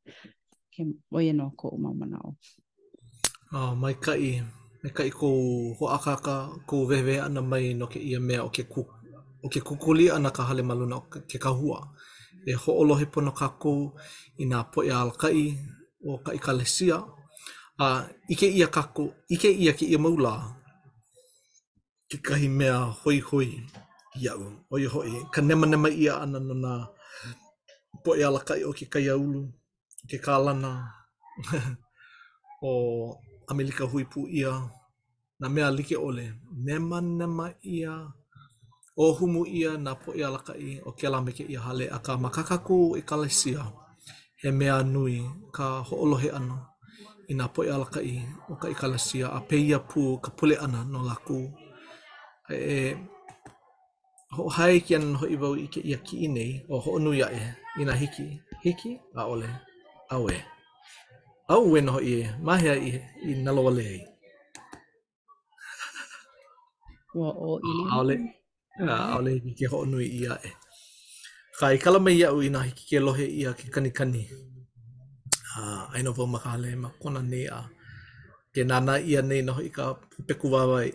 ke 0.72 0.82
o 1.12 1.18
ye 1.24 1.32
no 1.38 1.46
ko 1.60 1.68
mamana 1.84 2.16
o 2.24 2.32
mama 2.32 2.36
Uh, 3.54 3.72
mai 3.78 3.94
kai, 4.04 4.42
mai 4.82 4.92
kai 4.96 5.10
kou 5.20 5.38
hoakaka, 5.78 6.36
kou 6.68 6.80
wewe 6.90 7.14
ana 7.26 7.40
mai 7.50 7.64
no 7.78 7.84
ke 7.92 7.98
ia 8.10 8.18
mea 8.28 8.42
o 8.46 8.50
ke, 8.56 8.62
ku, 8.72 8.80
o 9.44 9.46
ke 9.52 9.60
kukuli 9.68 10.06
ana 10.16 10.30
ka 10.36 10.42
hale 10.48 10.62
maluna 10.66 10.96
o 11.00 11.04
ke 11.30 11.38
kahua. 11.44 11.78
E 12.50 12.52
hoolohe 12.62 13.06
pono 13.12 13.32
kakou 13.40 13.78
i 14.42 14.44
nga 14.50 14.58
poe 14.72 14.90
al 15.00 15.10
kai 15.22 15.40
o 16.08 16.10
ka 16.24 16.30
i 16.38 16.40
kalesia. 16.46 16.98
A 17.84 17.86
uh, 17.88 18.00
ike 18.32 18.46
ia 18.58 18.66
kako, 18.76 19.04
ike 19.34 19.48
ia 19.64 19.72
ke 19.78 19.84
ia 19.92 19.98
maula, 20.04 20.34
ke 22.10 22.16
kahi 22.26 22.48
mea 22.58 22.76
hoi 23.00 23.18
hoi 23.28 23.48
iau, 24.22 24.40
oi 24.72 24.84
hoi, 24.94 25.12
ka 25.34 25.40
nema 25.46 25.66
nema 25.70 25.88
ia 26.02 26.14
ana 26.22 26.38
no 26.46 26.54
nga 26.62 26.72
poe 28.04 28.22
al 28.28 28.36
kai 28.48 28.60
o 28.68 28.70
ke 28.78 28.84
kai 28.92 29.06
aulu, 29.14 29.42
ke 30.10 30.16
kālana, 30.24 30.72
o 32.68 32.72
amelika 33.46 33.84
hui 33.84 34.04
pu 34.04 34.26
ia 34.28 34.52
na 35.40 35.48
mea 35.48 35.70
like 35.70 35.96
ole 35.96 36.34
nema 36.52 37.00
nema 37.00 37.54
ia 37.62 38.12
o 38.96 39.12
humu 39.12 39.46
ia 39.46 39.78
na 39.78 39.94
po 39.94 40.14
ia 40.14 40.30
laka 40.30 40.54
i 40.56 40.80
o 40.84 40.92
ke 40.92 41.08
la 41.08 41.22
meke 41.22 41.44
ia 41.48 41.60
hale 41.60 41.88
a 41.92 41.98
ka 41.98 42.16
makakaku 42.18 42.94
i 42.94 42.98
e 42.98 43.02
kalesia 43.02 43.66
he 44.36 44.50
mea 44.50 44.82
nui 44.82 45.22
ka 45.52 45.80
hoolohe 45.82 46.30
ana 46.30 46.66
i 47.28 47.34
na 47.34 47.48
po 47.48 47.64
ia 47.64 47.78
laka 47.78 48.00
i 48.02 48.22
o 48.50 48.54
ka 48.56 48.68
i 48.68 48.74
kalesia 48.74 49.28
a 49.32 49.40
pe 49.40 49.56
ia 49.56 49.78
pu 49.78 50.18
ka 50.22 50.30
pule 50.30 50.56
ana 50.56 50.84
no 50.84 51.02
laku 51.04 51.52
e 52.50 52.96
ho 54.36 54.48
hai 54.48 54.80
ki 54.80 54.94
ana 54.96 55.18
ho 55.20 55.26
i 55.28 55.36
vau 55.36 55.54
i 55.56 55.66
ke 55.68 55.80
ia 55.80 55.98
ki 56.06 56.16
i 56.26 56.28
nei 56.28 56.52
o 56.68 56.78
ho 56.80 56.90
onu 56.96 57.12
ia 57.14 57.28
e 57.32 57.42
i 57.80 57.82
na 57.84 57.92
hiki 57.94 58.26
hiki 58.64 58.92
a 59.14 59.22
ole 59.24 59.50
awe. 60.10 60.34
e 60.34 60.55
au 61.54 61.62
wen 61.72 61.86
hoi 61.92 62.08
e 62.20 62.30
mahea 62.46 62.74
i, 62.74 62.90
i 63.28 63.34
naloa 63.44 63.70
le 63.76 63.82
hei. 63.88 64.00
Ua 67.18 67.28
o 67.48 67.60
i 67.70 67.70
e. 67.80 67.84
Aole, 67.94 68.14
aole 69.14 69.32
i 69.48 69.54
ke 69.58 69.66
ho 69.72 69.78
nui 69.90 70.06
i 70.18 70.26
a 70.32 70.36
e. 70.48 70.50
Ka 71.58 71.66
i 71.74 71.78
kalama 71.82 72.10
i 72.10 72.22
au 72.30 72.38
i 72.46 72.50
nga 72.52 72.60
hiki 72.68 72.84
ke 72.90 72.96
lohe 73.06 73.26
i 73.40 73.46
a 73.48 73.52
ke 73.58 73.64
kanikani. 73.74 74.22
Uh, 75.58 75.82
aino 75.94 76.10
vau 76.16 76.28
makahale 76.34 76.70
ma 76.82 76.88
kona 77.02 77.22
ne 77.32 77.40
a 77.58 77.60
ke 78.54 78.60
nana 78.70 78.92
i 79.10 79.12
a 79.18 79.22
nei 79.28 79.42
noho 79.46 79.60
i 79.68 79.70
ka 79.76 79.84
peku 80.26 80.46
wawai. 80.54 80.90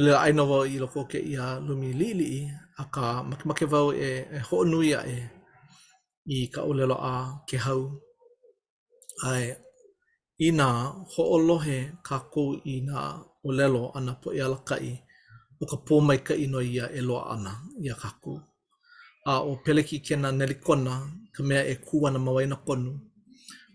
Lila 0.00 0.16
aino 0.26 0.42
vau 0.50 0.64
i 0.74 0.82
loko 0.82 1.00
ke 1.12 1.18
i 1.32 1.34
a 1.44 1.46
lumi 1.66 1.90
li 2.00 2.06
i 2.38 2.40
a 2.82 2.84
ka 2.94 3.04
makemake 3.30 3.64
vau 3.72 3.88
e, 4.06 4.10
e 4.36 4.38
ho 4.48 4.56
nui 4.72 4.90
a 4.98 5.02
e. 5.16 5.18
i 6.26 6.36
ka 6.54 6.60
ulelo 6.70 6.96
a 7.12 7.14
ke 7.48 7.56
hau. 7.66 7.80
Ai, 9.30 9.46
i 10.46 10.48
nā 10.58 10.68
hoolohe 11.12 11.78
ka 12.06 12.16
kō 12.32 12.44
i 12.64 12.74
nā 12.88 12.98
ulelo 13.48 13.82
ana 13.96 14.12
po 14.22 14.28
i 14.36 14.40
alakai 14.44 14.88
o 15.60 15.64
ka 15.70 15.76
pōmai 15.86 16.18
ka 16.26 16.34
ino 16.44 16.58
i 16.64 16.78
a 16.80 16.86
eloa 17.00 17.22
ana 17.34 17.52
i 17.84 17.88
a 17.92 17.96
ka 18.02 18.10
kō. 18.22 18.32
A 19.28 19.32
o 19.50 19.52
peleki 19.64 19.96
kena 20.06 20.28
nelikona 20.38 20.94
ka 21.34 21.42
mea 21.48 21.62
e 21.72 21.74
kū 21.86 21.96
ana 22.08 22.18
mawaina 22.24 22.56
konu. 22.66 22.90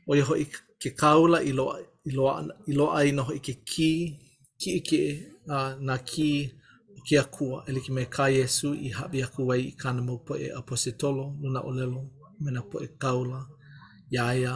O 0.07 0.11
iho 0.19 0.33
i 0.37 0.45
ke 0.81 0.89
kaula 1.01 1.37
i 1.49 1.51
loa, 1.59 1.75
i 2.09 2.11
loa, 2.17 2.33
i 2.69 2.73
loa 2.77 2.91
ai 2.99 3.09
no 3.17 3.23
i 3.37 3.41
ke 3.45 3.53
ki, 3.69 3.91
ki 4.59 4.69
i 4.79 4.81
ke 4.87 4.99
uh, 5.55 5.71
nā 5.87 5.95
ki 6.09 6.29
ke 7.07 7.15
akua. 7.23 7.63
Eliki 7.69 7.91
me 7.95 8.03
ka 8.15 8.23
Yesu 8.37 8.69
i 8.73 8.87
habi 8.97 9.23
aku 9.25 9.41
wai 9.49 9.59
i 9.71 9.77
kāna 9.81 10.01
maupo 10.07 10.33
e 10.37 10.47
apositolo 10.59 11.23
luna 11.41 11.61
ulelo. 11.69 12.01
Ulelo. 12.01 12.01
me 12.43 12.51
na 12.55 12.61
poe 12.69 12.87
kaula, 13.01 13.39
iaia, 14.15 14.51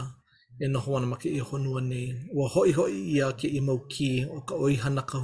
e 0.60 0.66
noho 0.72 0.88
ana 0.96 1.06
ma 1.12 1.16
ke 1.20 1.28
i 1.28 1.40
honua 1.48 1.80
nei. 1.90 2.06
Ua 2.36 2.46
hoi 2.54 2.70
hoi 2.78 2.92
ia 3.16 3.26
ke 3.40 3.46
i 3.48 3.60
mau 3.66 3.78
ki 3.92 4.10
o 4.30 4.40
ka 4.48 4.54
oi 4.64 4.74
hana 4.82 5.02
ka 5.10 5.16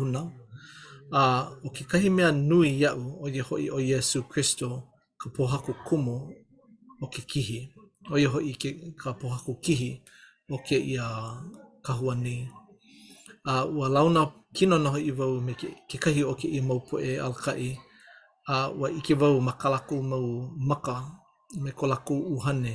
A 1.06 1.22
o 1.64 1.68
ke 1.74 1.82
kahi 1.90 2.08
mea 2.16 2.30
nui 2.48 2.68
iau 2.82 3.00
o 3.22 3.26
ye 3.34 3.40
hoi 3.48 3.64
o 3.70 3.78
Yesu 3.90 4.18
Christo 4.30 4.68
ka 5.20 5.26
pohako 5.34 5.72
kumo 5.86 6.16
o 7.00 7.06
ke 7.12 7.22
kihi. 7.30 7.58
O 8.12 8.16
ye 8.22 8.26
hoi 8.32 8.52
ke 8.60 8.68
ka 9.00 9.10
pohako 9.20 9.52
kihi 9.64 9.90
o 10.50 10.56
ke 10.66 10.74
ia 10.92 11.06
kahua 11.86 12.14
nei. 12.24 12.40
A 13.50 13.62
ua 13.64 13.86
launa 13.94 14.22
kino 14.56 14.76
noho 14.78 14.98
i 14.98 15.10
vau 15.18 15.34
me 15.46 15.52
ke, 15.60 15.68
ke 15.88 15.96
kahi 16.04 16.22
o 16.30 16.34
ke 16.40 16.46
i 16.50 16.60
mau 16.60 16.80
poe 16.88 17.10
alkai. 17.26 17.78
A 18.48 18.56
wa 18.70 18.88
ike 18.90 19.14
makalaku 19.48 19.96
mau 20.10 20.28
maka 20.68 20.96
me 21.62 21.70
ko 21.78 21.84
lako 21.90 22.14
uhane 22.34 22.74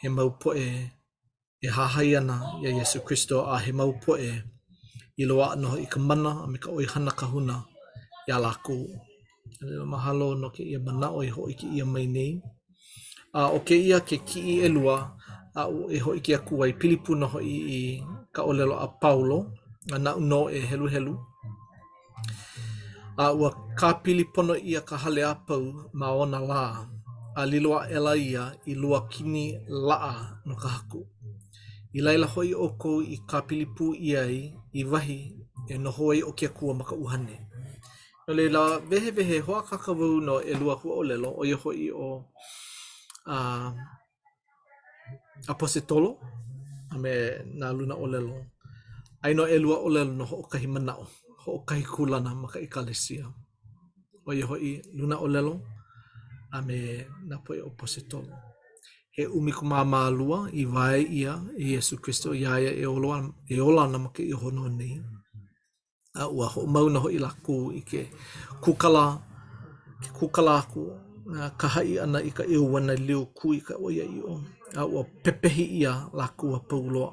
he 0.00 0.06
mau 0.16 0.30
poe 0.40 0.64
e 1.64 1.68
hahai 1.76 2.10
ana 2.18 2.36
ia 2.62 2.70
Yesu 2.78 2.98
Christo 3.06 3.36
a 3.52 3.54
he 3.64 3.72
mau 3.78 3.92
poe 4.04 4.30
i 5.20 5.24
loa 5.30 5.46
ano 5.54 5.68
i 5.84 5.86
ka 5.92 5.98
mana 6.08 6.30
a 6.44 6.46
me 6.52 6.56
ka 6.64 6.68
oi 6.78 6.86
hana 6.92 7.10
ka 7.20 7.26
i 8.26 8.30
a 8.36 8.38
lako. 8.44 8.76
Alewa 9.60 9.86
mahalo 9.94 10.26
no 10.40 10.46
ke 10.54 10.62
ia 10.72 10.78
mana 10.86 11.06
oi 11.18 11.26
e 11.26 11.32
ho 11.34 11.42
ki 11.58 11.66
ia 11.76 11.84
mai 11.92 12.06
nei. 12.14 12.32
A 13.38 13.40
o 13.56 13.58
ke 13.66 13.74
ia 13.88 13.98
ke 14.08 14.16
ki 14.28 14.38
e 14.40 14.44
e 14.52 14.54
i 14.60 14.62
e 14.64 14.68
a 15.60 15.62
o 15.74 15.78
e 15.96 15.98
hoiki 16.04 16.32
a 16.36 16.40
kua 16.46 16.64
i 16.72 16.74
pilipuna 16.80 17.24
ho 17.32 17.38
i 17.44 17.52
ka 18.34 18.40
olelo 18.50 18.76
a 18.86 18.88
Paulo 19.02 19.36
a 19.94 19.98
na 20.04 20.10
uno 20.20 20.40
e 20.56 20.58
helu 20.70 20.86
helu. 20.94 21.14
A 23.24 23.26
ua 23.38 23.48
ka 23.78 23.88
pilipono 24.02 24.54
ia 24.70 24.80
ka 24.88 24.96
hale 25.02 25.22
apau 25.32 25.62
ma 25.98 26.06
ona 26.22 26.38
laa. 26.50 26.76
a 27.34 27.46
lilo 27.48 27.80
a 27.80 27.88
ela 27.88 28.12
i 28.16 28.74
lua 28.74 29.08
kini 29.08 29.56
laa 29.68 30.40
no 30.44 30.54
ka 30.56 30.68
haku. 30.68 31.06
I 31.94 32.00
laila 32.00 32.26
hoi 32.26 32.52
o 32.54 32.68
kou 32.76 33.00
i 33.04 33.16
ka 33.28 33.40
pilipu 33.42 33.92
i 33.96 34.16
i 34.72 34.84
wahi 34.84 35.36
e 35.68 35.78
noho 35.78 36.12
ai 36.12 36.22
o 36.22 36.32
kia 36.32 36.48
kua 36.48 36.74
maka 36.74 36.94
uhane. 36.96 37.48
No 38.28 38.34
leila, 38.34 38.78
vehe 38.78 39.10
vehe 39.10 39.40
hoa 39.40 39.62
kakavau 39.62 40.20
no 40.20 40.40
e 40.40 40.54
lua 40.54 40.74
hua 40.76 40.94
o 40.96 41.02
lelo 41.04 41.32
o 41.36 41.44
iho 41.44 41.72
i 41.72 41.90
o 41.92 42.26
a, 43.28 43.72
a 45.48 45.54
posetolo 45.54 46.16
a 46.90 46.98
me 46.98 47.44
nā 47.52 47.72
luna 47.76 47.94
o 47.94 48.06
lelo. 48.06 48.44
no 49.34 49.44
e 49.46 49.58
lua 49.58 49.76
o 49.80 49.88
lelo 49.88 50.12
no 50.12 50.24
ho 50.24 50.42
kahi 50.50 50.66
manao, 50.66 51.06
ho 51.44 51.60
kahi 51.64 51.84
kulana 51.84 52.34
maka 52.34 52.58
i 52.60 52.66
kalesia. 52.66 53.26
O 54.26 54.32
iho 54.32 54.56
i 54.56 54.80
luna 54.96 55.16
o 55.18 55.26
lelo. 55.28 55.52
O 55.52 55.71
a 56.52 56.60
me 56.68 57.04
na 57.28 57.36
poe 57.44 57.60
o 57.64 57.70
posetolo. 57.70 58.32
He 59.16 59.26
umiku 59.26 59.64
mā 59.68 59.82
mālua 59.84 60.46
i 60.52 60.64
vai 60.64 61.02
ia 61.04 61.34
i 61.56 61.64
Jesu 61.74 61.98
Christo 62.00 62.32
i 62.34 62.46
aia 62.46 62.72
e, 62.72 62.84
oloa, 62.86 63.20
e 63.48 63.60
ola 63.60 63.86
na 63.88 63.98
maka 63.98 64.22
i 64.22 64.32
hono 64.32 64.68
ni. 64.68 65.00
A 66.16 66.28
ua 66.28 66.46
ho 66.48 66.66
mauna 66.66 66.98
ho 67.00 67.08
i 67.10 67.18
laku 67.18 67.56
i 67.76 67.80
ke 67.82 68.08
kukala, 68.60 69.20
ke 70.02 70.10
kukala 70.18 70.58
aku 70.60 70.88
kaha 71.56 71.82
i 71.84 71.98
ana 71.98 72.20
i 72.20 72.30
ka 72.30 72.44
iu 72.44 72.66
wana 72.72 72.94
liu 72.96 73.26
ku 73.36 73.52
i 73.54 73.60
ka 73.60 73.74
oia 73.76 74.04
i 74.04 74.20
o. 74.24 74.40
A 74.76 74.84
ua 74.84 75.04
pepehi 75.24 75.64
ia 75.80 75.92
laku 76.12 76.54
a 76.56 76.60
pauloa 76.68 77.12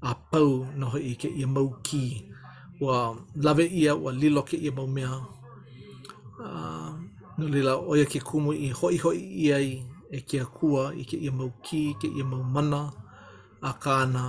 a 0.00 0.12
pau 0.32 0.64
na 0.76 0.86
ho 0.88 0.96
i 1.00 1.14
ke 1.20 1.28
ia 1.28 1.46
mau 1.46 1.68
ki. 1.84 2.24
Ua 2.80 3.16
lave 3.36 3.64
ia 3.68 3.96
ua 3.96 4.12
liloke 4.12 4.56
ia 4.56 4.72
mau 4.72 4.86
mea. 4.86 5.12
Uh, 6.38 6.77
No 7.38 7.46
lila, 7.46 7.78
oia 7.86 8.02
ke 8.02 8.18
kumu 8.18 8.50
i 8.50 8.74
hoi 8.74 8.98
hoi 8.98 9.14
i 9.46 9.46
ai 9.54 9.70
e 10.10 10.18
ke 10.26 10.40
akua 10.42 10.90
i 11.00 11.04
ke 11.06 11.14
ia 11.22 11.30
mau 11.30 11.52
ki, 11.62 11.94
ke 12.00 12.08
ia 12.10 12.24
mau 12.26 12.42
mana, 12.54 12.82
a 13.62 13.70
kāna 13.82 14.22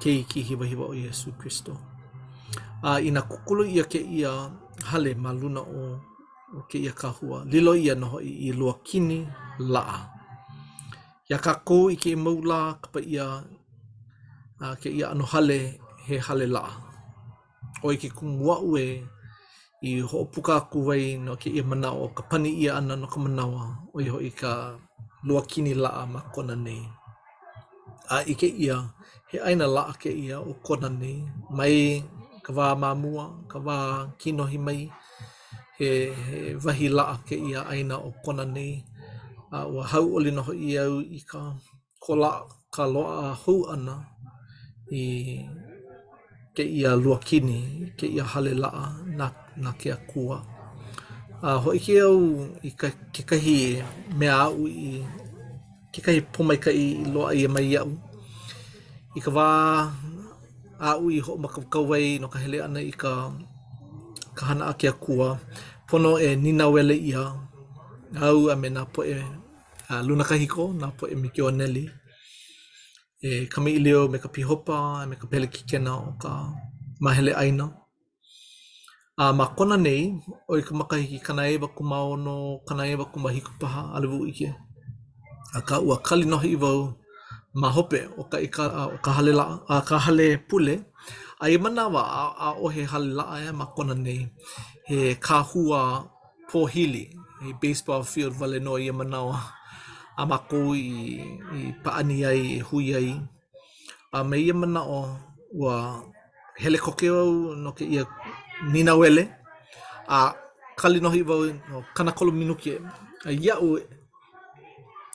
ke 0.00 0.10
i 0.20 0.22
ki 0.30 0.40
hiwa 0.48 0.64
hiwa 0.70 0.84
o 0.88 0.94
Yesu 0.96 1.36
Christo. 1.36 1.74
A 2.80 2.96
i 3.04 3.12
nā 3.12 3.20
kukulu 3.28 3.66
ia 3.76 3.84
ke 3.84 4.00
ia 4.00 4.32
hale 4.88 5.12
ma 5.20 5.36
luna 5.36 5.60
o, 5.60 6.00
o 6.56 6.64
ke 6.70 6.80
ia 6.80 6.96
kahua, 6.96 7.44
lilo 7.52 7.76
ia 7.76 7.92
noho 7.92 8.24
i, 8.24 8.32
i 8.48 8.56
lua 8.56 8.80
kini 8.80 9.20
laa. 9.60 10.08
Ia 11.28 11.36
ka 11.44 11.58
kou 11.60 11.92
i 11.92 12.00
ke 12.00 12.16
mau 12.16 12.40
la 12.40 12.78
kapa 12.80 13.04
ia 13.04 13.26
a, 14.64 14.72
ke 14.80 14.88
ia 14.88 15.12
ano 15.12 15.28
hale 15.28 15.60
he 16.08 16.16
hale 16.24 16.48
laa. 16.48 16.72
O 17.84 17.92
i 17.92 18.00
ke 18.00 18.08
kumua 18.16 18.62
ue 18.64 18.86
i 19.84 20.00
ho 20.00 20.18
puka 20.32 20.56
ku 20.72 20.78
wai 20.88 21.04
no 21.24 21.32
ke 21.42 21.48
i 21.60 21.62
mana 21.70 21.88
o 22.04 22.06
ka 22.16 22.22
pani 22.30 22.50
ia 22.64 22.70
ana 22.80 22.94
no 23.00 23.06
ka 23.12 23.18
manawa 23.24 23.62
o 23.94 23.96
i 24.06 24.08
ho 24.12 24.18
i 24.28 24.32
ka 24.40 24.52
lua 25.26 25.40
kini 25.50 25.72
laa 25.84 26.04
ma 26.12 26.20
kona 26.34 26.54
nei. 26.66 26.82
A 28.16 28.16
i 28.32 28.34
ke 28.40 28.48
ia, 28.64 28.76
he 29.30 29.36
aina 29.48 29.66
laa 29.76 29.92
ke 30.02 30.10
ia 30.24 30.36
o 30.50 30.52
kona 30.66 30.88
nei, 31.00 31.18
mai 31.56 31.76
ka 32.44 32.50
wā 32.56 32.66
mamua, 32.82 33.24
ka 33.50 33.58
wā 33.66 33.76
kinohi 34.20 34.58
mai, 34.66 34.80
he, 35.76 35.88
he 36.26 36.38
wahi 36.64 36.86
laa 36.96 37.16
ke 37.28 37.36
ia 37.48 37.60
aina 37.72 37.94
o 38.08 38.10
kona 38.24 38.44
nei. 38.56 38.72
A 39.56 39.58
ua 39.72 39.82
hau 39.92 40.06
oli 40.16 40.30
noho 40.36 40.52
i 40.68 40.70
au 40.84 40.94
i 41.18 41.20
ka 41.30 41.40
ko 42.04 42.12
ka 42.74 42.82
loa 42.94 43.14
a 43.30 43.36
ana 43.74 43.96
i 45.02 45.04
ke 46.56 46.64
ia 46.80 46.90
lua 47.02 47.18
kini, 47.28 47.58
ke 47.98 48.06
ia 48.16 48.24
hale 48.32 48.52
laa 48.64 48.84
na 49.18 49.26
na 49.56 49.72
kia 49.78 49.96
kua. 50.06 50.40
A 51.44 51.54
uh, 51.54 51.58
hoi 51.64 51.78
ke 51.86 51.94
au 52.04 52.18
i 52.64 52.70
ka, 52.80 52.88
ke 53.12 53.22
kahi 53.30 53.58
mea 54.18 54.36
au 54.48 54.64
i 54.88 55.04
ke 55.92 56.00
kahi 56.06 56.20
pumai 56.32 56.56
ka 56.64 56.70
i 56.84 56.86
loa 57.14 57.28
i 57.36 57.44
e 57.46 57.48
mai 57.54 57.68
au. 57.82 57.90
I 59.16 59.20
ka 59.24 59.30
wā 59.36 59.48
au 60.88 61.02
i 61.16 61.20
ho 61.26 61.32
maka 61.44 61.60
kawai 61.72 62.06
no 62.20 62.26
ka 62.34 62.38
hele 62.44 62.58
ana 62.66 62.80
i 62.90 62.92
ka 63.02 63.12
kahana 64.36 64.62
a 64.72 64.74
ke 64.80 64.86
akua. 64.92 65.28
Pono 65.88 66.10
e 66.26 66.28
nina 66.44 66.64
wele 66.74 66.96
ia 67.10 67.24
au 68.28 68.38
a 68.52 68.54
me 68.60 68.68
nā 68.76 68.82
po 68.94 69.00
e 69.16 69.18
a 69.92 69.94
luna 70.06 70.24
kahiko, 70.30 70.64
na 70.80 70.86
po 70.98 71.04
e 71.14 71.14
mikio 71.22 71.48
aneli. 71.50 71.84
E 73.26 73.46
kami 73.52 73.78
me 74.12 74.18
kapihopa 74.24 74.78
me 75.10 75.14
ka 75.20 75.26
pele 75.30 75.46
kikena 75.54 75.92
ka 76.22 76.30
mahele 77.04 77.32
aina. 77.32 77.32
Mahele 77.34 77.34
aina. 77.42 77.66
a 79.22 79.26
ma 79.38 79.44
kona 79.56 79.76
nei 79.86 80.02
o 80.50 80.60
i 80.60 80.62
ka 80.68 80.72
makahiki 80.78 81.18
kana 81.26 81.42
ewa 81.54 81.68
kumaono 81.76 82.34
kana 82.68 82.82
ewa 82.92 83.04
kumahiku 83.12 83.50
paha 83.60 83.80
alivu 83.96 84.18
ike 84.30 84.48
a 85.56 85.60
ka 85.68 85.76
ua 85.86 85.96
kali 86.06 86.24
nohi 86.32 86.50
i 86.56 86.58
vau 86.62 86.80
ma 87.60 87.68
hope 87.76 88.00
o 88.20 88.22
ka, 88.30 88.38
ika, 88.46 88.64
a, 88.80 88.82
o 88.94 88.98
ka, 89.04 89.10
hale, 89.16 89.32
la, 89.38 89.44
a, 89.68 89.76
ka 89.88 89.96
hale 90.04 90.26
pule 90.48 90.74
a 91.42 91.48
i 91.48 91.56
manawa 91.64 92.00
a, 92.20 92.24
a 92.46 92.48
o 92.64 92.68
he 92.74 92.82
hale 92.92 93.10
la 93.18 93.24
aia 93.36 93.50
e 93.56 93.56
ma 93.58 93.66
kona 93.74 93.94
nei 94.06 94.20
he 94.88 94.98
kahua 95.26 95.80
pohili 96.52 97.04
he 97.40 97.48
baseball 97.60 98.02
field 98.10 98.34
vale 98.40 98.58
no 98.66 98.72
i 98.76 98.86
a 98.92 98.94
manawa 99.00 99.36
a 100.20 100.22
ma 100.30 100.38
kou 100.50 100.68
i, 100.82 100.92
i 101.56 101.60
paani 101.84 102.16
ai 102.30 102.42
i 102.60 102.64
hui 102.68 102.86
ai 103.00 103.10
a 104.12 104.18
me 104.28 104.36
i 104.46 104.50
a 104.52 104.56
manawa 104.60 105.00
ua 105.60 105.74
helikoke 106.62 107.08
au 107.18 107.30
no 107.64 107.70
ke 107.78 107.84
ia 107.96 108.04
nina 108.64 108.96
wele 108.96 109.28
a 110.08 110.32
kali 110.76 111.00
nohi 111.00 111.22
wau 111.22 111.44
no, 111.70 111.84
kana 111.94 112.12
kolu 112.12 112.32
minuki 112.32 112.70
e, 112.70 112.80
a 113.24 113.30
iau 113.32 113.76
e, 113.78 113.82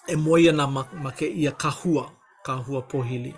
e 0.07 0.15
moia 0.15 0.51
na 0.51 0.67
ma, 0.67 1.12
ke 1.12 1.25
ia 1.25 1.51
kahua 1.51 2.12
kahua 2.45 2.81
pohili 2.81 3.33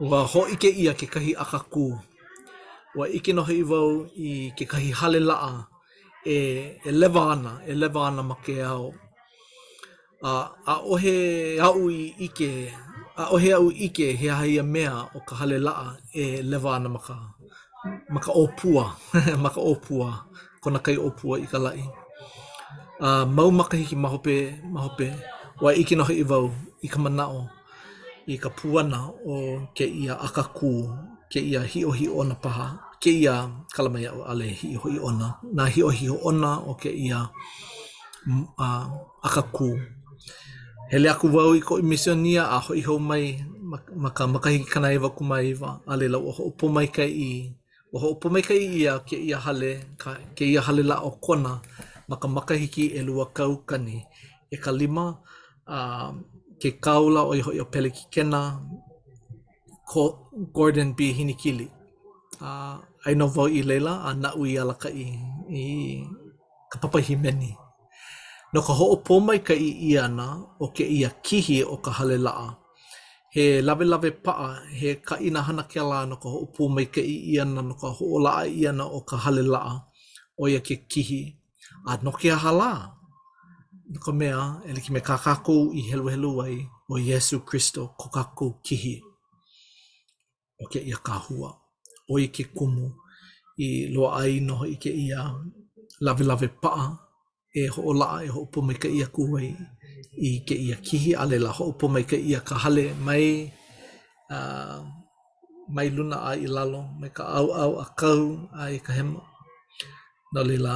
ua 0.00 0.24
ho 0.24 0.46
ike 0.48 0.68
ia 0.68 0.92
ke 0.94 1.06
kahi 1.06 1.34
akaku 1.36 1.98
wa 2.94 3.08
ike 3.08 3.32
nohi 3.32 3.62
wau 3.62 4.06
i 4.16 4.50
ke 4.56 4.64
kahi 4.66 4.90
hale 4.92 5.20
laa 5.20 5.66
e, 6.24 6.34
e 6.84 6.92
lewa 6.92 7.32
ana 7.32 7.60
e 7.66 7.74
ma 8.22 8.34
ke 8.44 8.62
ao 8.64 8.94
a, 10.22 10.50
a 10.66 10.74
ohe 10.84 11.58
au 11.60 11.90
i 11.90 12.14
ike 12.18 12.72
a 13.16 13.24
ohe 13.34 13.52
au 13.52 13.72
ike 13.72 14.12
he 14.12 14.30
aha 14.30 14.62
mea 14.62 15.08
o 15.14 15.20
ka 15.20 15.36
hale 15.36 15.58
laa 15.58 15.96
e 16.12 16.42
levana 16.42 16.76
ana 16.76 16.88
ma 16.88 16.98
kaa 16.98 17.37
ma 18.14 18.20
ka 18.24 18.32
opua, 18.42 18.84
ma 19.42 19.48
ka 19.54 19.60
opua, 19.72 20.08
ko 20.62 20.68
kai 20.86 20.96
opua 21.06 21.34
i 21.40 21.46
ka 21.52 21.58
lai. 21.66 21.82
Uh, 23.06 23.24
mau 23.36 23.50
makahiki 23.58 23.96
mahope, 24.02 24.36
mahope, 24.72 25.08
wa 25.62 25.70
iki 25.80 25.94
noho 25.98 26.12
i 26.12 26.24
vau, 26.30 26.46
i 26.82 26.88
ka 26.92 26.98
manao, 27.04 27.40
i 28.26 28.34
ka 28.42 28.50
puana 28.56 29.00
o 29.32 29.36
ke 29.76 29.86
ia 30.02 30.14
akakū, 30.26 30.72
ke 31.32 31.38
ia 31.50 31.60
hio 31.72 31.90
hi 31.98 32.06
ona 32.20 32.34
paha, 32.44 32.66
ke 33.02 33.10
ia 33.22 33.34
kalamai 33.74 34.04
au 34.12 34.20
ale 34.30 34.46
hio 34.60 34.80
hi 34.84 34.98
ona, 35.08 35.28
na 35.56 35.64
hio 35.74 35.88
hi 35.98 36.08
ona 36.30 36.52
o 36.70 36.74
ke 36.82 36.90
ia 37.06 37.20
uh, 38.64 38.84
akakū. 39.28 39.70
Hele 40.90 41.06
aku 41.12 41.28
vau 41.30 41.54
i 41.54 41.60
ko 41.62 41.78
i 41.78 41.82
misionia 41.86 42.48
a 42.50 42.58
hoi 42.66 42.80
hou 42.82 42.98
mai, 42.98 43.38
ma, 43.70 43.78
ma 44.02 44.10
ka 44.10 44.26
kanaiwa 44.72 45.14
kumaiwa, 45.18 45.80
ale 45.86 46.08
lau 46.10 46.26
o 46.26 46.32
hoopo 46.36 46.66
mai 46.74 46.88
kai 46.96 47.10
i 47.14 47.30
Wa 47.92 47.98
ho 48.04 48.20
upo 48.20 48.28
mai 48.28 48.44
ia 48.52 49.00
ke 49.00 49.16
ia 49.16 49.40
hale, 49.40 49.80
ka, 49.96 50.20
ke 50.36 50.44
ia 50.44 50.60
hale 50.60 50.84
la 50.84 51.00
o 51.00 51.16
kona 51.16 51.60
ma 52.08 52.16
ka 52.20 52.28
makahiki 52.28 52.92
e 52.92 53.00
lua 53.00 53.24
kau 53.32 53.64
kani. 53.64 54.04
E 54.52 54.56
ka 54.60 54.70
lima, 54.72 55.16
uh, 55.64 56.12
ke 56.60 56.68
kaula 56.84 57.24
o 57.24 57.32
iho 57.32 57.50
i 57.56 57.60
o 57.60 57.64
pele 57.72 57.88
ki 57.90 58.04
kena, 58.12 58.60
ko 59.88 60.28
Gordon 60.52 60.92
B. 60.92 61.12
Hinikili. 61.16 61.68
Uh, 62.40 62.76
aino 63.06 63.26
vau 63.26 63.48
i 63.48 63.64
leila, 63.64 64.04
a 64.08 64.12
na 64.22 64.36
ui 64.36 64.52
ala 64.60 64.74
ka 64.76 64.88
i, 64.92 65.06
i 65.48 65.62
ka 66.70 66.76
papahi 66.82 67.16
meni. 67.16 67.56
No 68.52 68.60
ka 68.60 68.72
ho'opo 68.76 69.14
mai 69.24 69.40
ka 69.40 69.56
ia 69.56 70.04
na 70.08 70.26
o 70.60 70.68
ke 70.76 70.84
ia 70.84 71.08
kihi 71.24 71.64
o 71.64 71.80
ka 71.84 71.90
hale 71.96 72.20
la'a. 72.20 72.67
he 73.30 73.60
lawe 73.62 73.84
lawe 73.84 74.10
paa, 74.24 74.56
he 74.72 74.94
ka 74.96 75.16
ina 75.20 75.42
hana 75.42 75.62
ke 75.64 75.80
la 75.82 76.04
no 76.06 76.16
ka 76.16 76.28
hoopu 76.28 76.68
mai 76.74 76.84
ka 76.86 77.00
i 77.00 77.36
iana 77.36 77.60
no 77.62 77.74
ka 77.74 77.88
hoolaa 77.96 78.46
iana 78.48 78.84
o 78.88 79.00
ka 79.08 79.16
hale 79.16 79.42
laa 79.54 79.72
o 80.40 80.48
ia 80.48 80.60
ke 80.60 80.74
kihi. 80.90 81.22
A 81.90 81.98
no 82.02 82.12
ke 82.12 82.30
aha 82.32 82.50
la, 82.60 82.70
no 83.92 83.98
ka 84.04 84.12
mea, 84.18 84.40
e 84.66 84.70
liki 84.76 84.90
me 84.92 85.00
ka 85.00 85.16
kakou 85.24 85.62
i 85.76 85.80
helu 85.90 86.06
helu 86.12 86.30
ai 86.44 86.56
o 86.88 86.94
Yesu 87.08 87.36
Christo 87.48 87.80
ko 87.98 88.06
kakou 88.14 88.50
kihi 88.66 88.94
o 90.60 90.64
ke 90.72 90.80
ia 90.90 90.96
ka 91.06 91.14
hua, 91.28 91.50
o 92.08 92.14
i 92.18 92.26
ke 92.34 92.42
kumu 92.56 92.86
i 93.60 93.66
loa 93.94 94.24
ai 94.24 94.40
no 94.40 94.56
i 94.64 94.76
ke 94.82 94.88
ia 95.06 95.20
lawe 96.04 96.22
lawe 96.30 96.48
paa 96.62 96.86
e 97.54 97.62
ho 97.68 97.92
la 97.96 98.20
e 98.24 98.28
ho 98.34 98.40
po 98.52 98.60
mai 98.66 98.76
ka 98.82 98.88
ia 98.88 99.06
ku 99.14 99.22
ai 99.40 99.50
i 100.28 100.44
ke 100.46 100.54
ia 100.68 100.76
kihi 100.86 101.12
ale 101.20 101.36
la 101.44 101.50
ho 101.56 101.64
po 101.78 101.86
mai 101.92 102.04
ka 102.10 102.16
ia 102.30 102.40
ka 102.48 102.54
hale 102.62 102.84
mai 103.06 103.24
uh, 104.36 104.78
mai 105.74 105.88
luna 105.94 106.16
ai 106.30 106.38
i 106.44 106.48
lalo 106.56 106.80
me 107.00 107.08
ka 107.16 107.22
au 107.38 107.48
au 107.64 107.72
a 107.80 107.86
kau 108.00 108.24
a 108.52 108.62
ka 108.86 108.92
hema 108.98 109.22
no 110.32 110.40
le 110.48 110.56
la 110.66 110.74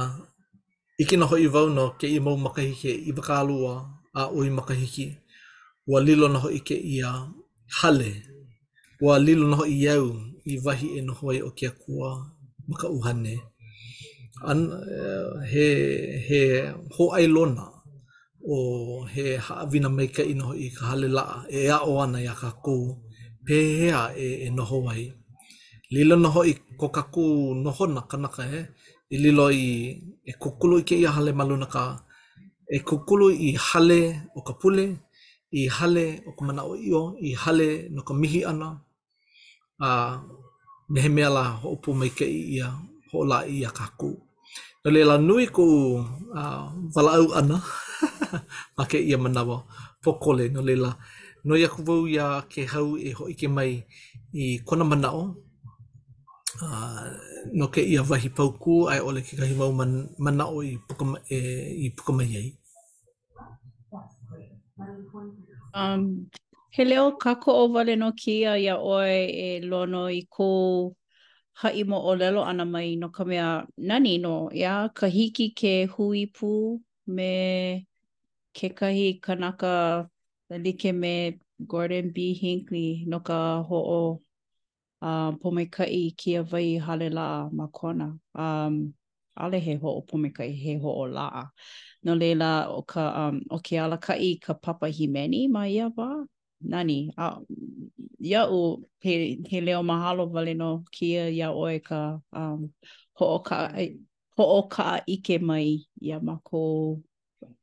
i 1.01 1.03
ki 1.09 1.15
noho 1.19 1.35
i 1.37 1.47
vau 1.55 1.67
no 1.77 1.85
ke 1.99 2.05
i 2.09 2.19
mau 2.25 2.37
makahiki 2.45 2.91
i 3.09 3.11
wakalua 3.17 3.73
a 4.17 4.21
ui 4.37 4.47
makahiki 4.57 5.05
ua 5.89 5.99
lilo 6.05 6.25
ho 6.43 6.49
i 6.59 6.61
ke 6.67 6.77
ia 6.95 7.09
hale 7.79 8.11
ua 9.03 9.13
lilo 9.25 9.45
ho 9.59 9.65
i 9.65 9.77
au 9.95 10.05
i 10.51 10.53
wahi 10.65 10.87
e 10.99 11.01
noho 11.07 11.25
ai 11.33 11.39
o 11.47 11.49
kia 11.57 11.71
kua 11.81 12.09
maka 12.69 12.87
uhane 12.97 13.35
uhane 13.37 13.52
an 14.51 14.61
he 15.51 15.65
he 16.27 16.39
ho 16.95 17.05
ai 17.17 17.25
lona 17.35 17.65
o 18.55 19.03
he 19.13 19.25
ha 19.45 19.65
vina 19.71 19.89
mai 19.97 20.07
ka 20.15 20.23
ino 20.31 20.51
i 20.65 20.67
ka 20.77 20.83
hale 20.91 21.07
e 21.57 21.71
a 21.75 21.77
o 21.89 21.91
ana 22.03 22.17
ia 22.25 22.35
ka 22.41 22.49
ku 22.65 22.75
pe 23.45 23.55
e 23.87 23.89
no 23.91 24.03
e 24.47 24.47
noho 24.57 24.77
ai 24.93 25.03
lilo 25.93 26.15
noho 26.23 26.41
i 26.51 26.53
ko 26.79 26.87
ka 26.95 27.03
ku 27.13 27.23
noho 27.63 27.83
na 27.95 28.01
kana 28.09 28.27
ka 28.35 28.43
he 28.51 28.61
i 29.15 29.17
lilo 29.23 29.45
i 29.65 29.67
e 30.31 30.33
kukulu 30.41 30.75
i 30.81 30.87
ke 30.89 30.95
ia 31.03 31.09
hale 31.15 31.31
maluna 31.39 31.67
ka 31.75 31.83
e 32.75 32.79
kukulu 32.87 33.25
i 33.47 33.49
hale 33.67 33.99
o 34.37 34.39
ka 34.47 34.53
pule 34.59 34.85
i 35.59 35.61
hale 35.77 36.05
o 36.27 36.31
ka 36.37 36.41
mana 36.47 36.61
o 36.71 36.75
io 36.89 37.01
i 37.27 37.31
hale 37.41 37.67
no 37.93 38.01
ka 38.07 38.13
mihi 38.19 38.41
ana 38.51 38.67
a 39.87 39.89
uh, 39.89 40.13
me 40.91 40.99
he 41.03 41.09
mea 41.15 41.29
la 41.37 41.43
ho 41.59 41.67
upo 41.75 41.89
mai 41.99 42.11
ke 42.17 42.25
i 42.41 42.41
ia 42.57 42.67
ho 43.09 43.17
la 43.31 43.37
i 43.55 43.57
a 43.67 43.71
kakou. 43.79 44.13
No 44.83 44.91
leila, 44.91 45.15
nui 45.17 45.47
ko 45.47 45.63
uh, 46.35 46.63
walau 46.91 47.31
ana, 47.39 47.55
ma 48.75 48.83
ke 48.83 48.99
ia 48.99 49.15
manawa, 49.17 49.63
pokole, 50.03 50.51
no 50.51 50.59
leila. 50.59 50.97
No 51.47 51.55
ia 51.55 51.69
kuvau 51.71 52.03
ia 52.07 52.43
ke 52.51 52.65
hau 52.67 52.99
e 52.99 53.13
ho 53.15 53.23
ike 53.31 53.47
mai 53.47 53.79
i 54.35 54.59
kona 54.67 54.83
manao, 54.83 55.21
uh, 56.59 56.99
no 57.55 57.69
ke 57.71 57.79
ia 57.79 58.03
wahi 58.03 58.27
pauku, 58.27 58.89
ai 58.91 58.99
ole 58.99 59.23
ke 59.23 59.39
kahi 59.39 59.55
mau 59.55 59.71
man, 59.71 60.09
manao 60.19 60.59
i 60.59 60.75
puka, 60.75 61.07
e, 61.31 61.39
i 61.87 61.89
puka 61.95 62.11
mai 62.19 62.27
ai. 62.43 62.47
Um, 65.73 66.27
he 66.75 66.83
leo 66.83 67.15
kako 67.15 67.55
o 67.63 67.63
wale 67.71 67.95
no 67.95 68.11
kia 68.11 68.59
ia 68.59 68.75
oe 68.75 69.31
e 69.31 69.47
lono 69.63 70.09
i 70.11 70.27
kou 70.27 70.91
ha 71.61 71.69
i 71.71 71.83
mo 71.83 71.99
o 71.99 72.15
lelo 72.15 72.41
ana 72.43 72.65
mai 72.65 72.95
no 72.95 73.09
ka 73.09 73.23
mea 73.23 73.65
nani 73.77 74.17
no 74.17 74.49
ia 74.55 74.89
ka 74.95 75.07
hiki 75.07 75.49
ke 75.61 75.85
hui 75.95 76.25
pū 76.25 76.79
me 77.07 77.85
kekahi 78.57 79.21
kanaka 79.21 80.09
na 80.49 80.57
like 80.57 80.91
me 80.95 81.39
Gordon 81.67 82.11
B. 82.11 82.33
Hinckley 82.33 83.05
no 83.07 83.19
ka 83.19 83.61
ho 83.63 83.77
o 83.77 84.21
uh, 85.05 85.31
pomekai 85.31 86.15
ki 86.17 86.35
a 86.35 86.43
vai 86.43 86.77
hale 86.77 87.09
laa 87.09 87.49
ma 87.51 87.67
kona. 87.67 88.13
Um, 88.35 88.93
ale 89.37 89.59
he 89.59 89.75
ho 89.75 89.89
o 89.97 90.01
pomekai 90.01 90.51
he 90.55 90.75
ho 90.77 90.89
o 90.89 91.03
laa. 91.07 91.45
No 92.03 92.15
leila 92.15 92.67
o 92.69 92.81
ka, 92.81 93.27
um, 93.27 93.41
o 93.49 93.59
ke 93.59 93.79
ala 93.79 93.97
kai 93.97 94.37
ka 94.41 94.53
papa 94.53 94.87
himeni 94.87 95.47
ma 95.49 95.63
ia 95.65 95.89
wā? 95.89 96.25
Nani, 96.61 97.11
uh, 97.17 97.39
ia 98.23 98.41
iaʻu 98.47 98.81
he 99.03 99.13
he 99.51 99.57
leo 99.65 99.83
mahalo 99.89 100.23
vale 100.33 100.53
no 100.61 100.69
kia 100.95 101.23
ia 101.37 101.47
oe 101.51 101.75
ka 101.87 101.99
um 102.31 102.61
hooka 103.19 103.57
hooka 104.37 104.85
ike 105.13 105.35
mai 105.47 105.83
ia 105.99 106.17
mako 106.27 106.61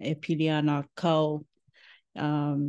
e 0.08 0.12
pili 0.22 0.46
ana 0.52 0.84
kau 1.00 1.26
um 2.24 2.60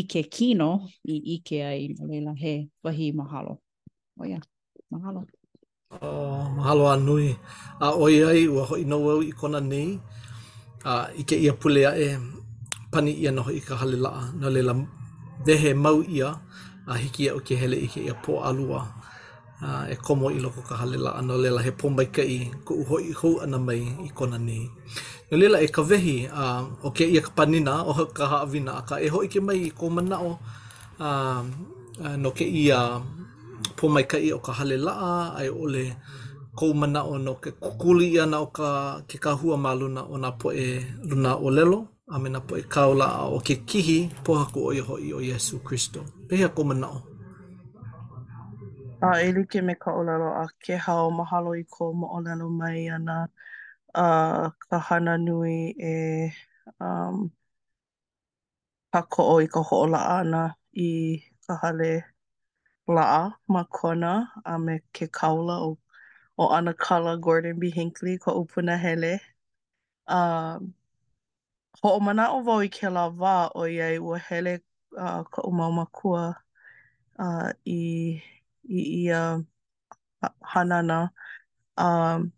ike 0.00 0.22
kino 0.34 0.70
i 1.06 1.38
ike 1.38 1.58
ai 1.70 1.80
leila 2.10 2.32
he 2.42 2.54
wahi 2.84 3.06
mahalo 3.18 3.52
o 4.20 4.26
ia 4.30 4.40
mahalo 4.92 5.20
uh, 6.02 6.50
mahalo 6.58 6.84
anui 6.94 7.28
a 7.84 7.94
uh, 7.94 7.94
oi 8.04 8.14
ai 8.30 8.40
ua 8.54 8.62
hoʻi 8.68 8.84
nou 8.90 9.04
au 9.12 9.20
i 9.22 9.30
kona 9.40 9.60
nei 9.72 9.88
a 10.82 10.92
uh, 10.92 11.06
ike 11.22 11.36
ia 11.44 11.52
pule 11.60 11.82
e 12.06 12.08
pani 12.92 13.12
ia 13.22 13.30
noho 13.36 13.50
i 13.54 13.60
ka 13.68 13.74
hale 13.80 13.98
laa 14.04 14.22
no 14.40 14.46
leila 14.54 14.72
wehe 15.46 15.70
mau 15.84 16.00
ia 16.18 16.30
a 16.86 16.94
hiki 16.94 17.26
o 17.30 17.38
ke 17.46 17.54
hele 17.60 17.76
i 17.76 17.86
ke 17.94 18.00
ia 18.02 18.14
pō 18.24 18.34
alua 18.48 18.80
uh, 19.66 19.84
e 19.90 19.96
komo 20.06 20.28
i 20.30 20.38
loko 20.40 20.62
ka 20.68 20.76
halela 20.80 21.10
ana 21.18 21.34
lela 21.42 21.62
he 21.66 21.70
pō 21.70 21.88
mai 21.96 22.06
kai 22.16 22.50
ko 22.64 22.74
uho 22.82 22.96
i 23.10 23.12
hou 23.20 23.34
ana 23.44 23.58
mai 23.58 23.80
i 24.06 24.10
kona 24.14 24.38
ni 24.38 24.58
no 25.30 25.34
lela 25.40 25.58
e 25.66 25.68
ka 25.76 25.82
vehi 25.90 26.16
a 26.42 26.44
o 26.86 26.90
ke 26.98 27.04
ia 27.12 27.20
ka 27.26 27.32
panina 27.38 27.74
o 27.90 27.92
ka 28.18 28.24
haawina 28.32 28.72
a 28.80 28.82
ka 28.88 28.96
e 29.06 29.08
ho 29.14 29.18
ke 29.32 29.40
mai 29.46 29.58
i 29.68 29.70
ko 29.80 29.86
mana 29.96 30.16
o 30.30 30.32
uh, 31.06 31.42
no 32.22 32.30
ke 32.38 32.46
ia 32.62 32.78
pō 33.78 33.86
mai 33.94 34.04
kai 34.12 34.30
o 34.38 34.38
ka 34.46 34.52
halela 34.58 34.92
a 35.10 35.12
ai 35.42 35.48
ole 35.62 35.84
kou 36.58 36.70
mana 36.80 37.00
o 37.12 37.18
no 37.26 37.32
ke 37.42 37.50
kukuli 37.64 38.08
na 38.32 38.38
o 38.46 38.48
ka 38.58 38.70
ke 39.08 39.18
kahua 39.24 39.56
maluna 39.64 40.02
o 40.14 40.16
na 40.24 40.30
po 40.40 40.48
e 40.66 40.68
luna 41.10 41.32
o 41.46 41.48
lelo 41.58 41.80
a 42.14 42.18
me 42.22 42.28
na 42.30 42.40
poe 42.48 42.62
kau 42.74 42.92
a 43.06 43.08
o 43.36 43.38
ke 43.46 43.54
kihi 43.68 43.98
poha 44.24 44.44
ko 44.54 44.58
o 44.68 44.70
iho 44.80 44.94
i 45.06 45.08
o 45.18 45.20
Yesu 45.30 45.58
Christo. 45.66 46.00
Pehea 46.28 46.48
ko 46.54 46.62
mana 46.64 46.86
o. 46.96 46.98
A 49.06 49.08
ele 49.26 49.42
ke 49.50 49.58
me 49.66 49.74
ka 49.82 49.90
olelo 50.00 50.28
a 50.42 50.46
ke 50.64 50.76
hao 50.84 51.10
mahalo 51.18 51.50
i 51.62 51.64
ko 51.74 51.92
mo 51.98 52.06
olelo 52.16 52.46
mai 52.60 52.86
ana 52.96 53.16
a 54.04 54.06
ka 54.68 54.78
hana 54.86 55.18
nui 55.26 55.74
e 55.94 55.94
um, 56.80 57.26
ka 58.92 59.02
ko 59.10 59.22
o 59.34 59.36
i 59.46 59.50
ka 59.54 59.60
ho 59.68 59.80
la 59.94 60.02
ana 60.22 60.42
i 60.86 60.88
ka 61.44 61.58
hale 61.62 61.92
la 62.94 63.04
a 63.22 63.24
ma 63.54 63.62
kona 63.76 64.12
a 64.54 64.54
me 64.64 64.78
ke 64.94 65.06
kaula 65.18 65.56
o 65.68 65.70
o 66.38 66.44
ana 66.58 66.72
kala 66.72 67.18
Gordon 67.18 67.58
B. 67.58 67.70
Hinckley 67.74 68.14
ko 68.18 68.30
upuna 68.44 68.78
hele. 68.78 69.18
Um, 70.06 70.75
ho 71.82 71.90
o 71.96 72.00
mana 72.00 72.24
o 72.34 72.40
vau 72.46 72.60
i 72.64 72.68
ke 72.72 72.88
la 72.92 73.04
wā 73.20 73.34
o 73.60 73.66
i 73.68 73.76
ai 73.84 73.96
ua 74.00 74.18
hele 74.28 74.54
uh, 74.96 75.22
ka 75.32 75.42
o 75.48 75.50
mau 75.58 75.70
makua 75.78 76.22
uh, 77.18 77.50
i, 77.64 78.22
i 78.80 78.84
i 79.00 79.02
uh, 79.16 79.40
hanana 80.52 81.00
um, 81.76 82.30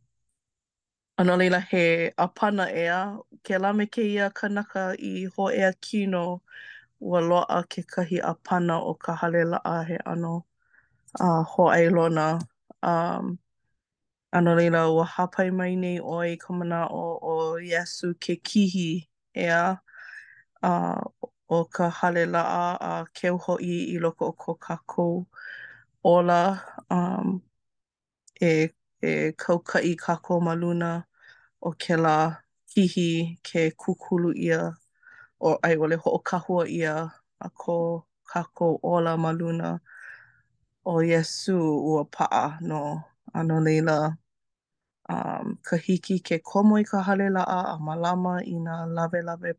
anō 1.23 1.37
leila 1.43 1.61
he 1.73 1.85
apana 2.27 2.67
ea 2.85 2.99
ke 3.47 3.59
la 3.63 3.73
me 3.81 3.87
ke 3.97 4.03
ia 4.11 4.29
kanaka 4.41 4.85
i 5.11 5.13
ho 5.37 5.47
ea 5.61 5.73
kino 5.89 6.23
ua 7.11 7.21
loa 7.31 7.63
ke 7.75 7.83
kahi 7.93 8.19
apana 8.35 8.81
o 8.91 8.95
ka 9.07 9.15
hale 9.21 9.45
la 9.53 9.61
a 9.75 9.77
he 9.93 9.97
ano 10.15 10.33
uh, 11.21 11.45
ho 11.53 11.69
ai 11.77 11.89
lona 11.99 12.25
um, 12.83 13.39
anō 14.39 14.57
leila 14.61 14.83
hapai 15.15 15.51
mai 15.61 15.75
nei 15.85 16.01
oi 16.17 16.35
ka 16.43 16.53
mana 16.59 16.87
o, 17.03 17.05
o 17.35 17.35
Yesu 17.63 18.15
ke 18.19 18.37
kihi 18.51 18.91
ea 19.39 19.81
a 20.63 20.69
uh, 20.69 21.29
o 21.59 21.61
ka 21.75 21.87
hale 21.99 22.25
laa 22.35 22.67
a 22.91 22.93
keu 23.17 23.37
hoi 23.45 23.77
i 23.95 23.97
loko 24.05 24.25
o 24.33 24.35
ko 24.43 24.53
kako 24.67 25.07
ola 26.15 26.41
um, 26.97 27.29
e, 28.51 28.53
e 29.11 29.13
kaukai 29.43 29.93
kako 30.05 30.33
maluna 30.47 30.91
o 31.69 31.71
ke 31.83 31.95
la 32.05 32.17
hihi 32.73 33.09
ke 33.47 33.61
kukulu 33.81 34.31
ia 34.49 34.61
o 35.49 35.51
ai 35.67 35.75
ole 35.85 35.97
ho 36.03 36.09
o 36.19 36.21
kahua 36.29 36.63
ia 36.81 36.95
a 37.47 37.49
ko 37.63 37.79
kako 38.31 38.67
ola 38.95 39.13
maluna 39.25 39.69
o 40.93 40.95
yesu 41.11 41.57
ua 41.89 42.05
paa 42.15 42.45
no 42.69 42.81
ano 43.39 43.57
leila 43.67 43.97
um, 45.09 45.59
ka 45.67 45.77
hiki 45.77 46.21
ke 46.27 46.37
komo 46.49 46.77
i 46.81 46.85
ka 46.91 47.01
hale 47.07 47.29
laa 47.37 47.59
a 47.75 47.77
malama 47.89 48.35
i 48.55 48.55
nga 48.65 48.75
lawe 48.97 49.21
lawe 49.29 49.51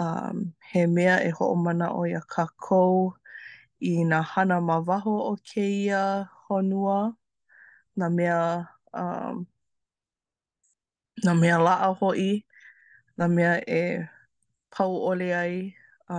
Um, 0.00 0.54
he 0.70 0.86
mea 0.86 1.16
e 1.28 1.30
ho'o 1.36 1.54
mana 1.64 1.86
o 2.00 2.04
ia 2.06 2.20
ka 2.32 2.44
kou 2.64 2.94
i 3.90 3.92
nga 4.08 4.20
hana 4.32 4.56
ma 4.68 4.76
waho 4.88 5.14
o 5.30 5.32
ke 5.48 5.66
honua. 6.46 7.00
Nga 7.96 8.08
mea, 8.16 8.38
um, 9.00 9.36
nga 11.22 11.32
mea 11.40 11.56
laa 11.66 11.90
hoʻi. 12.00 12.32
nga 13.16 13.26
mea 13.36 13.54
e 13.80 13.82
pau 14.72 14.92
ole 15.10 15.28
ai 15.42 15.54
a 16.08 16.16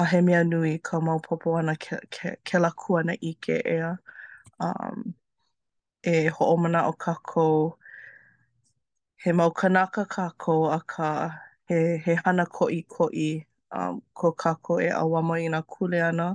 a 0.00 0.02
he 0.10 0.18
mea 0.26 0.42
nui 0.50 0.72
ka 0.86 0.96
maupopo 1.06 1.48
ana 1.60 1.74
ke, 1.84 1.96
ke, 2.14 2.28
ke 2.46 2.56
la 2.64 2.70
kuana 2.80 3.12
ike 3.30 3.56
Um, 4.66 5.19
e 6.08 6.12
hoʻomana 6.36 6.80
o 6.88 6.92
kākou 7.04 7.56
he 9.24 9.32
mau 9.38 9.50
kanaka 9.58 10.04
kākou 10.14 10.68
a 10.74 10.78
he, 11.68 11.98
he 12.04 12.14
hana 12.24 12.46
ko'i 12.46 12.78
ko'i 12.94 13.26
um, 13.76 14.00
ko 14.14 14.30
kākou 14.44 14.80
e 14.80 14.88
awama 15.00 15.36
i 15.40 15.50
nā 15.52 15.60
kule 15.66 16.00
ana 16.02 16.30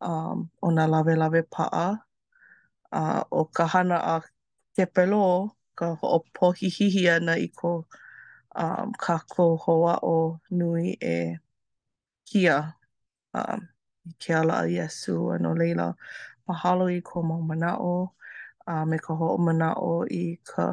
um, 0.00 0.46
o 0.62 0.70
nā 0.70 0.86
lawe 0.90 1.16
lawe 1.18 1.42
pa'a 1.56 1.82
uh, 2.92 3.22
o 3.30 3.44
ka 3.44 3.66
hana 3.66 3.98
a 4.14 4.16
kepelo 4.76 5.50
ka 5.74 5.94
ho'opohi 6.02 6.70
hihi 6.78 7.08
ana 7.16 7.34
i 7.38 7.48
ko 7.48 7.74
um, 8.54 8.92
kākou 8.94 9.58
hoa 9.66 9.98
o 10.06 10.38
nui 10.50 10.94
e 11.02 11.38
kia 12.30 12.60
um, 13.34 13.68
i 14.06 14.14
ke 14.20 14.34
ala 14.38 14.62
a 14.62 14.70
Yesu 14.78 15.18
a 15.34 15.38
no 15.38 15.50
leila 15.54 15.94
mahalo 16.48 16.86
i 16.94 17.02
ko 17.02 17.22
mau 17.26 17.42
mana'o 17.42 17.88
mahalo 17.88 18.12
a 18.66 18.74
me 18.88 18.96
ka 19.04 19.12
ho'o 19.20 19.36
mana 19.46 19.68
o 19.76 19.92
i 20.20 20.22
ka 20.50 20.64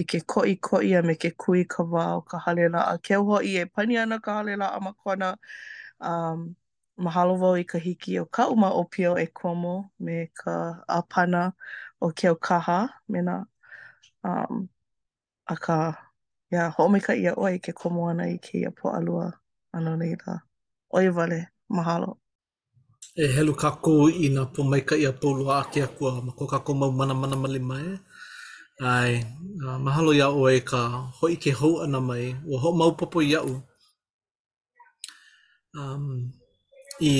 i 0.00 0.04
ke 0.10 0.18
koi 0.32 0.54
koi 0.68 0.88
a 0.98 1.02
me 1.08 1.14
ke 1.22 1.30
kui 1.42 1.60
ka 1.74 1.80
wā 1.92 2.04
o 2.18 2.20
ka 2.30 2.36
hale 2.46 2.64
la'a. 2.74 2.94
Keu 3.08 3.24
ho'i 3.30 3.50
e 3.62 3.64
pani 3.74 3.94
ana 4.02 4.16
ka 4.26 4.32
hale 4.38 4.52
la'a 4.62 4.78
ma 4.86 4.92
kona 5.00 5.28
um, 6.10 6.38
mahalo 7.06 7.32
wau 7.42 7.54
i 7.62 7.64
ka 7.72 7.78
hiki 7.86 8.12
o 8.20 8.24
ka 8.38 8.42
uma 8.54 8.68
o 8.80 8.84
e 9.24 9.26
komo 9.40 9.74
me 10.04 10.16
ka 10.40 10.54
apana 10.98 11.42
o 12.00 12.06
keu 12.18 12.36
kaha 12.46 12.78
me 13.10 13.18
na 13.28 13.34
um, 14.28 14.54
a 15.52 15.56
ka 15.64 15.76
ia 16.52 16.64
ho'o 16.76 16.88
me 16.92 16.98
ka 17.06 17.12
ia 17.22 17.32
oi 17.44 17.58
ke 17.64 17.72
komo 17.80 18.08
ana 18.10 18.24
i 18.36 18.38
ke 18.44 18.58
ia 18.62 18.70
po 18.78 18.90
alua 18.96 19.26
ano 19.74 19.90
nei 20.00 20.14
la. 20.26 20.32
Oi 20.94 21.06
vale, 21.10 21.38
Mahalo. 21.68 22.16
E 23.22 23.24
helu 23.34 23.54
kako 23.54 23.92
i 24.24 24.28
nga 24.28 24.44
pumaika 24.54 24.94
i 24.96 25.06
a 25.10 25.12
pōlu 25.20 25.48
a 25.50 25.58
ake 25.62 25.80
a 25.86 25.88
kua 25.96 26.12
ma 26.26 26.32
koka 26.38 26.58
kō 26.64 26.72
mau 26.80 26.90
mana 26.98 27.14
mana 27.22 27.36
mali 27.42 27.60
mai. 27.70 27.86
Ai, 28.92 29.12
uh, 29.66 29.78
mahalo 29.84 30.10
ia 30.18 30.28
oe 30.40 30.60
ka 30.70 30.80
hoi 31.18 31.34
ke 31.42 31.50
hou 31.60 31.74
ana 31.84 31.98
mai, 32.08 32.24
o 32.50 32.54
ho 32.62 32.70
mau 32.78 32.90
popo 32.98 33.18
i 33.20 33.32
Um, 35.80 36.32
I 37.00 37.12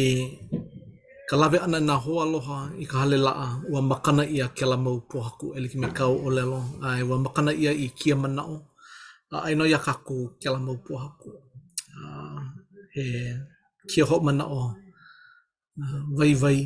ka 1.28 1.34
lawe 1.40 1.58
ana 1.66 1.78
nga 1.86 1.96
ho 2.04 2.12
aloha 2.24 2.58
i 2.82 2.84
ka 2.90 2.96
hale 3.02 3.18
laa, 3.26 3.48
ua 3.72 3.80
makana 3.90 4.22
ia 4.36 4.46
ke 4.56 4.64
la 4.70 4.76
mau 4.84 4.98
pohaku, 5.10 5.46
e 5.56 5.58
liki 5.62 5.76
me 5.82 5.88
kau 5.98 6.12
o 6.26 6.28
lelo. 6.36 6.60
Ai, 6.86 7.00
ua 7.08 7.16
makana 7.24 7.50
ia 7.62 7.72
i 7.84 7.86
kia 7.98 8.16
o. 8.54 8.56
Ai 9.46 9.54
no 9.58 9.64
ia 9.72 9.78
kako 9.86 10.16
ke 10.40 10.48
la 10.54 10.58
mau 10.66 10.76
pohaku. 10.86 11.30
Uh, 11.98 12.40
he, 12.94 13.04
kia 13.90 14.04
ho 14.08 14.16
manao, 14.26 14.60
kia 14.72 14.85
vai 16.18 16.30
vai 16.42 16.56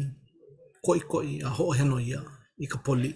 koi 0.85 1.01
koi 1.11 1.29
a 1.45 1.49
ho 1.57 1.65
heno 1.79 1.97
ia 2.11 2.21
i 2.59 2.67
ka 2.73 2.79
poli 2.85 3.11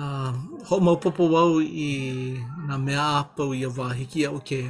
uh, 0.00 0.30
ho 0.66 0.74
mau 0.84 0.96
popo 1.02 1.22
wau 1.34 1.52
i 1.60 1.88
na 2.66 2.74
mea 2.86 3.04
apa 3.22 3.42
ia 3.60 3.68
wa 3.76 3.86
hiki 3.98 4.20
au 4.28 4.38
ke 4.48 4.60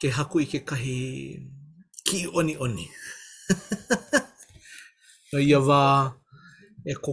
ke 0.00 0.06
haku 0.16 0.36
i 0.40 0.46
ke 0.52 0.58
kahi 0.68 0.98
ki 2.06 2.18
oni 2.38 2.54
oni 2.64 2.84
no 5.32 5.36
ia 5.48 5.58
wa 5.68 5.80
e 6.90 6.94
ko 7.04 7.10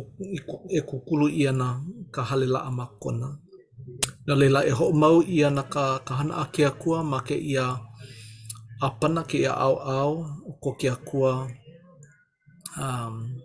e 0.76 0.80
kukulu 0.90 1.28
ia 1.42 1.52
na 1.60 1.68
ka 2.14 2.22
halela 2.30 2.60
a 2.68 2.72
makona 2.80 3.30
na 4.28 4.34
lela 4.42 4.60
e 4.68 4.70
ho 4.78 4.86
mau 5.02 5.18
ia 5.36 5.50
na 5.58 5.64
ka 5.74 5.84
ka 6.08 6.14
hana 6.20 6.34
a 6.44 6.46
ke 6.54 6.62
akua 6.70 6.98
ma 7.12 7.20
ke 7.28 7.36
ia 7.54 7.66
apana 8.88 9.22
ke 9.30 9.38
ia 9.44 9.54
au 9.66 9.76
au 10.00 10.14
o 10.52 10.54
ko 10.64 10.70
ke 10.80 10.88
akua 10.92 11.32
um, 12.78 13.42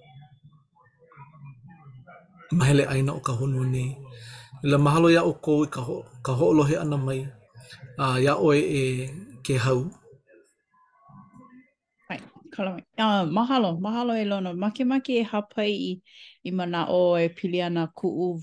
mahele 2.53 2.85
aina 2.87 3.13
o 3.15 3.21
ka 3.21 3.33
honu 3.33 3.65
ni. 3.65 3.97
Ila 4.65 4.79
mahalo 4.79 5.11
ya 5.11 5.23
o 5.23 5.33
ko 5.35 5.67
ka, 5.67 5.81
ho 5.81 6.05
ka 6.23 6.81
ana 6.81 6.97
mai, 6.97 7.27
uh, 7.99 8.17
ya 8.23 8.35
oe 8.37 8.57
e 8.59 8.83
ke 9.45 9.55
hau. 9.65 9.91
kalo 12.57 12.71
mai 12.73 12.85
a 12.99 13.09
mahalo, 13.37 13.71
mahalo 13.81 14.13
e 14.17 14.25
lono. 14.25 14.53
Make 14.55 14.83
make 14.91 15.11
e 15.21 15.25
hapai 15.25 15.71
i, 15.91 16.03
i 16.45 16.51
mana 16.51 16.87
o 16.89 17.17
e 17.19 17.29
pili 17.37 17.61
ana 17.63 17.87
kuu 17.99 18.41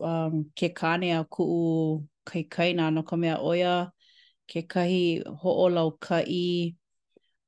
um, 0.00 0.44
ke 0.56 0.68
kane 0.78 1.10
a 1.18 1.24
kuu 1.24 1.98
kai 2.28 2.42
kai 2.54 2.70
na 2.76 2.84
no 2.94 3.02
ka 3.02 3.16
mea 3.16 3.36
oia 3.40 3.74
ke 4.50 4.60
kahi 4.72 5.22
hoolau 5.42 5.90
kai 5.98 6.76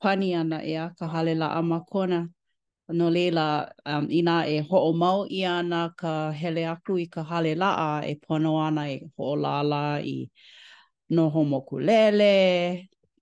pani 0.02 0.28
ana 0.40 0.60
ea 0.72 0.86
ka 0.98 1.06
hale 1.10 1.34
la 1.36 1.48
ama 1.60 1.80
No 2.90 3.10
leila, 3.16 3.70
um, 3.86 4.06
ina 4.18 4.38
e 4.54 4.64
hoʻo 4.70 4.90
mau 5.02 5.28
i 5.38 5.44
ana 5.46 5.82
ka 6.00 6.32
hele 6.40 6.62
aku 6.74 6.94
i 7.00 7.06
ka 7.14 7.22
hale 7.30 7.52
a 7.70 8.02
e 8.08 8.14
pono 8.24 8.52
ana 8.68 8.84
e 8.88 8.98
ho'olala 9.18 9.84
i 10.14 10.18
no 11.14 11.24
homoku 11.34 11.76
lele, 11.88 12.34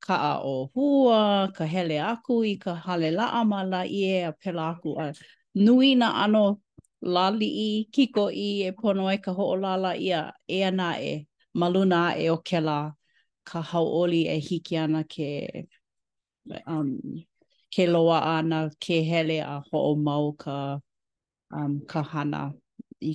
kaʻa 0.06 0.32
o 0.54 0.70
hua, 0.74 1.50
ka 1.58 1.64
hele 1.74 1.98
aku 2.12 2.34
i 2.44 2.54
ka 2.64 2.72
hale 2.86 3.10
laʻa 3.20 3.40
ma 3.52 3.60
laʻie 3.74 4.12
a 4.28 4.32
pela 4.42 4.64
aku 4.78 4.90
a 5.04 5.14
nui 5.66 5.90
na 6.02 6.08
ano 6.24 6.46
lali'i 7.02 7.86
kiko'i 7.94 8.68
e 8.68 8.72
pono 8.72 9.06
e 9.12 9.18
ka 9.26 9.32
ho'olala 9.34 9.92
ia 10.08 10.22
e 10.48 10.58
ana 10.68 10.90
e 11.12 11.28
maluna 11.60 12.00
e 12.18 12.26
o 12.34 12.38
ke 12.48 12.60
la 12.68 12.80
ka 13.50 13.60
hauoli 13.70 14.22
e 14.28 14.38
hiki 14.48 14.78
ana 14.78 15.02
ke 15.14 15.30
um, 16.74 16.92
ke 17.76 17.86
loa 17.94 18.20
ana 18.40 18.60
ke 18.84 18.96
hele 19.10 19.38
a 19.56 19.60
ho'o 19.72 19.96
mau 20.06 20.32
ka 20.44 20.80
um, 21.52 21.74
ka 21.92 22.02
hana 22.12 22.52
i, 23.02 23.14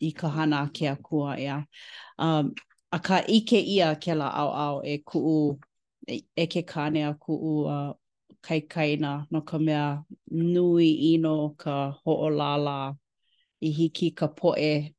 i 0.00 0.10
ka 0.12 0.28
hana 0.28 0.70
ke 0.76 0.86
a 0.88 0.96
kua 0.96 1.36
ia. 1.38 1.66
Um, 2.18 2.54
a 2.92 2.98
ka 2.98 3.16
ike 3.36 3.60
ia 3.60 3.94
ke 3.96 4.14
la 4.14 4.28
au 4.30 4.50
au 4.66 4.76
e 4.84 4.94
ku'u 5.08 5.58
e, 6.14 6.22
e 6.36 6.44
ke 6.52 6.62
kane 6.72 7.02
a 7.04 7.14
ku'u 7.14 7.52
a 7.76 7.90
uh, 7.90 7.94
kaikaina 8.46 9.12
no 9.32 9.40
ka 9.42 9.58
mea 9.58 9.86
nui 10.54 10.88
ino 11.12 11.36
ka 11.58 11.90
ka 11.92 12.00
ho'olala 12.06 12.94
i 13.60 13.70
hiki 13.70 14.10
ka 14.10 14.28
poe 14.28 14.94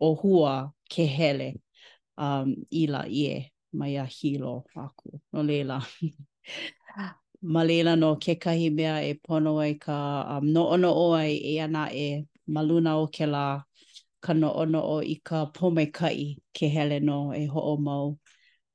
o 0.00 0.14
hua 0.14 0.72
ke 0.94 1.06
hele 1.16 1.52
um, 2.16 2.54
i 2.70 2.86
la 2.86 3.04
ie 3.08 3.52
mai 3.72 3.96
a 3.98 4.04
hilo 4.06 4.64
aku. 4.76 5.18
No 5.32 5.42
leila. 5.42 5.80
ma 7.54 7.64
leila 7.64 7.96
no 7.96 8.14
ke 8.16 8.34
kahi 8.40 8.70
mea 8.70 8.96
e 9.10 9.14
pono 9.14 9.58
ai 9.62 9.74
ka 9.80 9.96
um, 10.36 10.46
no 10.52 10.66
ono 10.68 10.92
o 10.94 11.12
ai 11.14 11.34
e 11.36 11.58
ana 11.60 11.84
e 11.92 12.24
maluna 12.48 12.94
o 13.02 13.06
ke 13.06 13.26
la 13.26 13.62
ka 14.24 14.32
no 14.32 14.48
ono 14.54 14.80
o 14.96 15.00
i 15.02 15.16
ka 15.26 15.38
pomei 15.56 15.88
kai 15.98 16.36
ke 16.58 16.64
hele 16.76 16.98
no 17.08 17.32
e 17.34 17.44
ho 17.46 17.60
o 17.74 17.76
mau. 17.86 18.14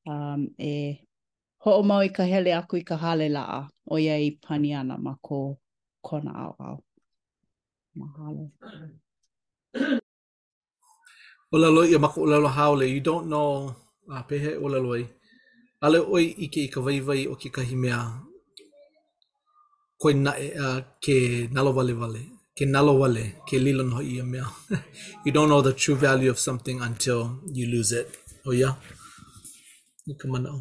Um, 0.06 0.40
e 0.72 1.06
ho 1.64 1.70
o 1.80 1.84
mau 1.90 2.02
i 2.04 2.10
ka 2.18 2.24
hele 2.32 2.52
aku 2.60 2.78
i 2.84 2.84
ka 2.90 2.96
hale 3.04 3.30
laa 3.30 3.60
o 3.92 3.96
ia 4.00 4.16
i 4.28 4.32
pani 4.42 4.74
ana 4.74 4.96
ma 5.06 5.14
ko 5.26 5.40
kona 6.08 6.32
au 6.46 6.56
au. 6.66 6.78
Mahalo. 7.98 8.44
Ola 11.54 11.68
loi 11.76 11.90
e 11.94 11.98
mako 12.04 12.20
ola 12.36 12.50
haole. 12.58 12.86
You 12.96 13.02
don't 13.10 13.28
know 13.34 13.52
a 14.10 14.20
pehe 14.30 14.52
ola 14.66 14.78
loi. 14.86 15.02
Ale 15.84 15.98
oi 16.16 16.26
ike 16.46 16.60
i 16.70 16.70
ka 16.74 16.80
vaivai 16.88 17.22
o 17.26 17.34
ke 17.42 17.50
kahi 17.56 17.76
mea 17.84 18.00
koe 20.02 20.14
na, 20.26 20.32
uh, 20.64 20.80
ke 21.04 21.18
nalo 21.56 21.70
vale 21.78 21.94
vale. 22.02 22.22
Ke 22.58 22.64
nalo 22.74 22.94
vale, 23.02 23.26
ke 23.48 23.56
lilo 23.66 23.84
hoi 23.96 24.08
ia 24.20 24.24
mea. 24.34 24.48
you 25.26 25.32
don't 25.32 25.50
know 25.52 25.62
the 25.62 25.74
true 25.74 25.96
value 25.96 26.30
of 26.30 26.40
something 26.48 26.82
until 26.82 27.40
you 27.58 27.66
lose 27.68 27.92
it. 28.02 28.08
Oh 28.46 28.52
yeah? 28.52 28.76
Ni 30.08 30.14
ka 30.16 30.28
manao. 30.28 30.58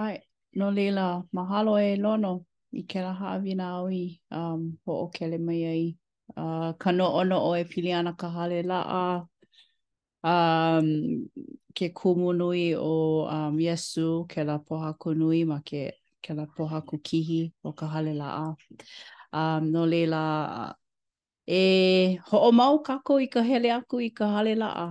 Ai, 0.00 0.20
no 0.58 0.70
leila, 0.70 1.24
mahalo 1.32 1.72
e 1.76 1.96
lono 1.98 2.30
i 2.70 2.82
ke 2.90 3.00
la 3.02 3.10
haawina 3.20 3.64
au 3.80 3.88
i 3.90 4.02
um, 4.30 4.60
po 4.86 4.92
o 5.04 5.06
kele 5.14 5.38
mai 5.46 5.58
ai. 5.74 5.86
Uh, 6.38 6.70
ka 6.80 6.92
no 6.94 7.06
ono 7.18 7.38
o 7.48 7.52
e 7.60 7.64
pili 7.70 7.90
ana 7.92 8.12
ka 8.20 8.28
hale 8.36 8.60
la 8.70 8.78
a 9.02 9.04
um, 10.32 10.88
ke 11.76 11.86
kumunui 11.98 12.78
o 12.78 13.26
um, 13.26 13.58
Yesu 13.58 14.22
ke 14.30 14.46
la 14.46 14.58
poha 14.62 14.94
kunui 15.02 15.40
ma 15.50 15.58
ke, 15.68 15.82
ke 16.24 16.30
la 16.38 16.46
poha 16.56 16.78
kukihi 16.88 17.40
o 17.66 17.72
ka 17.78 17.86
hale 17.94 18.14
la 18.14 18.28
a. 18.46 18.48
Um, 19.38 19.62
no 19.74 19.82
leila, 19.84 20.22
e 21.44 22.18
ho 22.30 22.38
o 22.46 22.52
mau 22.52 22.78
kako 22.86 23.18
i 23.18 23.26
ka 23.26 23.42
hele 23.42 23.74
aku 23.74 23.98
i 24.06 24.10
ka 24.14 24.30
hale 24.36 24.54
la 24.62 24.70
a. 24.70 24.88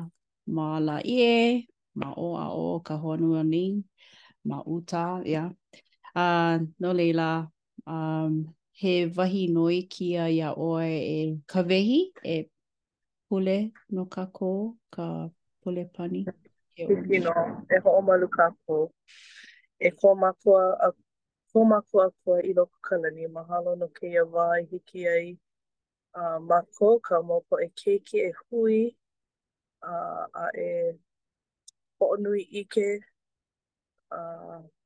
Ma 0.56 0.68
la 0.88 1.00
i 1.00 1.16
e, 1.24 1.68
ma 1.96 2.08
o 2.12 2.28
a 2.36 2.46
o 2.52 2.82
ka 2.84 3.00
honua 3.00 3.44
ni. 3.48 3.88
ma 4.48 4.58
uta, 4.64 5.22
ya 5.26 5.28
Yeah. 5.28 5.50
Uh, 6.16 6.58
no 6.80 6.94
leila, 6.94 7.48
um, 7.86 8.56
he 8.72 9.06
vahi 9.06 9.50
noi 9.54 9.84
kia 9.84 10.28
ya 10.28 10.50
oe 10.56 10.98
e 10.98 11.42
kawehi, 11.46 12.10
e 12.24 12.50
pule 13.30 13.72
no 13.92 14.06
ka 14.06 14.26
ka 14.34 15.28
pule 15.62 15.86
pani. 15.94 16.26
e 16.78 16.86
He 16.88 17.20
no 17.22 17.32
e 17.70 17.78
ho 17.84 17.92
o 17.98 18.02
malu 18.02 18.28
ka 18.28 18.50
kō. 18.66 18.90
E 19.80 19.90
kō 19.94 20.10
makua, 20.18 20.62
a, 20.82 20.90
kō 21.54 21.62
makua 21.70 22.10
i 22.42 22.54
loko 22.54 22.98
ni 23.16 23.28
mahalo 23.28 23.78
no 23.78 23.88
ke 23.94 24.08
ia 24.08 24.24
wā 24.26 24.60
e 24.64 24.68
hiki 24.72 25.08
ai. 25.08 25.38
Uh, 26.16 26.40
ma 26.40 26.60
kō 26.74 27.02
ka 27.06 27.22
mōpo 27.22 27.62
e 27.62 27.70
keiki 27.78 28.18
e 28.32 28.32
hui, 28.42 28.96
uh, 29.84 30.26
a 30.34 30.46
e 30.56 30.98
o 32.00 32.16
nui 32.16 32.42
ike 32.58 32.86
a 34.12 34.24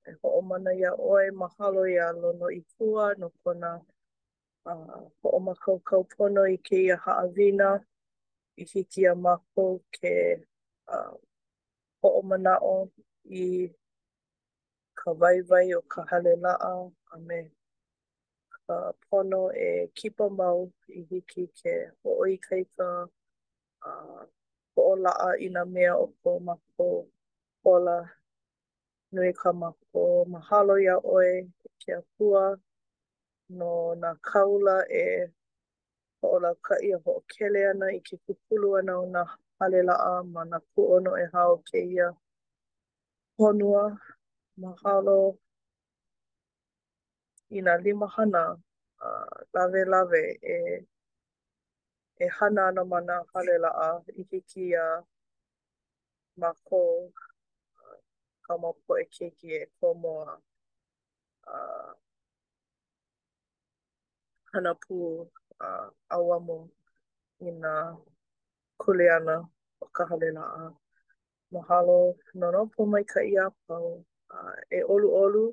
e 0.07 0.11
ho'omana 0.23 0.71
ia 0.81 0.91
oe, 1.09 1.25
mahalo 1.39 1.81
ia 1.95 2.07
lono 2.21 2.47
i 2.49 2.61
kua, 2.77 3.05
no 3.19 3.27
kona 3.43 3.69
uh, 4.71 5.01
ho'omakaukau 5.23 6.03
pono 6.17 6.41
i 6.53 6.57
ke 6.65 6.75
ia 6.87 6.95
ha'awina, 7.05 7.69
i 8.57 8.63
hiki 8.71 9.01
a 9.05 9.13
mako 9.23 9.65
ke 9.95 10.13
a 10.87 10.97
ho'omana 12.03 12.53
o 12.73 12.77
i 13.29 13.69
ka 14.99 15.09
waiwai 15.19 15.67
o 15.77 15.81
ka 15.91 15.99
hale 16.09 16.33
la'a, 16.43 16.73
a 17.13 17.17
me 17.27 17.37
ka 18.65 18.73
pono 19.09 19.41
e 19.65 19.69
kipa 19.97 20.25
mau 20.39 20.59
i 20.89 20.99
hiki 21.11 21.43
ke 21.61 21.73
ho'oikaika 22.01 22.89
uh, 23.87 24.23
ho'o 24.73 24.93
la'a 25.05 25.29
i 25.37 25.47
na 25.53 25.61
mea 25.73 25.93
o 25.93 26.05
ko 26.23 26.29
mako 26.47 26.85
ola 27.63 27.95
nui 29.15 29.31
ka 29.41 29.49
mako 29.61 30.03
mahalo 30.33 30.73
ia 30.85 30.95
oe 31.15 31.35
ke 31.83 31.91
apua 31.99 32.43
no 33.57 33.71
na 34.01 34.09
kaula 34.29 34.77
e 35.03 35.27
ola 36.31 36.51
ka 36.65 36.75
ia 36.87 36.97
ho 37.05 37.13
kele 37.31 37.59
ana 37.71 37.87
i 37.97 37.99
ke 38.07 38.15
kukulu 38.23 38.67
ana 38.79 38.93
o 39.03 39.05
nā 39.15 39.23
hale 39.59 39.79
laʻa 39.89 40.13
ma 40.33 40.41
nā 40.51 40.57
kuʻono 40.71 41.11
e 41.23 41.25
hao 41.33 41.53
ke 41.67 41.79
ia 41.95 42.07
honua 43.39 43.85
mahalo 44.63 45.19
i 47.57 47.59
nā 47.65 47.73
lima 47.83 48.07
hana 48.15 48.43
uh, 49.07 49.35
lawe 49.53 49.81
lawe 49.93 50.23
e 50.55 50.57
e 52.25 52.27
hana 52.37 52.61
ana 52.71 52.81
ma 52.91 52.99
nā 53.09 53.17
hale 53.33 53.55
laʻa 53.65 53.87
i 54.21 54.23
ke 54.29 54.39
kia 54.49 54.85
mako 56.41 56.79
ka 58.51 58.57
mau 58.63 58.75
poe 58.87 59.03
keiki 59.15 59.47
e 59.63 59.65
ko 59.79 59.87
moa 60.03 60.33
a 61.47 61.57
hana 64.51 64.71
pū 64.83 64.95
uh, 65.65 65.87
awamu 66.17 66.57
i 67.47 67.53
nga 67.59 67.75
kuleana 68.81 69.35
o 69.83 69.87
ka 69.95 70.03
halena 70.11 70.43
a. 70.63 70.65
Mahalo, 71.55 71.99
nono 72.39 72.61
pō 72.73 72.81
mai 72.91 73.03
ka 73.13 73.21
i 73.31 73.39
apau, 73.45 73.87
a 74.37 74.41
e 74.79 74.81
olu 74.95 75.07
olu, 75.23 75.45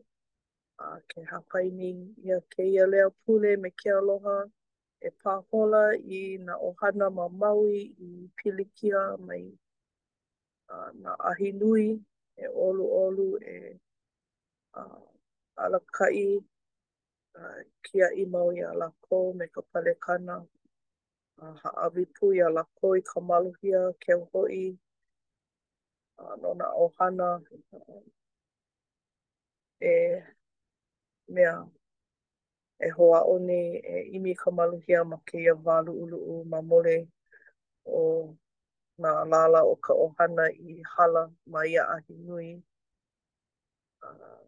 uh, 0.82 0.98
ke 1.10 1.18
hapai 1.30 1.66
ni 1.78 1.90
ia 2.26 2.38
ke 2.52 2.62
ia 2.72 2.84
lea 2.92 3.08
pūle 3.22 3.50
me 3.62 3.68
ke 3.78 3.88
aloha, 3.98 4.36
e 5.00 5.08
pāhola 5.22 5.84
i 6.18 6.20
nga 6.44 6.54
ohana 6.70 7.06
ma 7.16 7.26
Maui 7.40 7.80
i 8.08 8.10
pilikia 8.38 9.02
mai 9.26 9.42
uh, 10.72 10.90
nga 11.00 11.12
ahi 11.30 11.50
e 12.38 12.48
olu 12.48 12.84
olu 12.88 13.38
e 13.44 13.80
uh, 14.76 15.02
alakai 15.56 16.38
uh, 17.36 17.62
kia 17.82 18.06
i 18.14 18.24
mau 18.26 18.52
i 18.52 18.60
a 18.62 18.72
lako 18.72 19.32
me 19.36 19.46
ka 19.46 19.60
palekana 19.72 20.36
uh, 21.42 21.56
haawi 21.62 22.04
pu 22.14 22.24
i 22.34 22.40
a 22.40 22.48
lako 22.56 22.86
i 22.98 23.02
ka 23.10 23.20
maluhia 23.28 23.80
ke 24.02 24.12
hoi 24.30 24.78
uh, 26.18 26.34
no 26.40 26.54
na 26.54 26.66
ohana 26.84 27.28
uh, 27.72 28.04
e 29.80 29.94
mea 31.28 31.58
e 32.78 32.88
hoa 32.96 33.20
oni 33.24 33.46
ni 33.46 33.62
e 33.94 33.98
imi 34.16 34.32
ka 34.40 34.50
maluhia 34.50 35.04
ma 35.04 35.16
ke 35.26 35.38
ia 35.42 35.54
walu 35.64 35.92
ulu 36.02 36.16
u 36.34 36.44
ma 36.44 36.58
o 37.84 38.34
na 38.98 39.22
lala 39.30 39.62
o 39.62 39.74
ka 39.76 39.92
ohana 39.94 40.44
i 40.50 40.82
hala 40.98 41.22
ma 41.52 41.60
ia 41.66 41.82
ahi 41.94 42.14
nui. 42.26 42.50
Ah, 44.02 44.42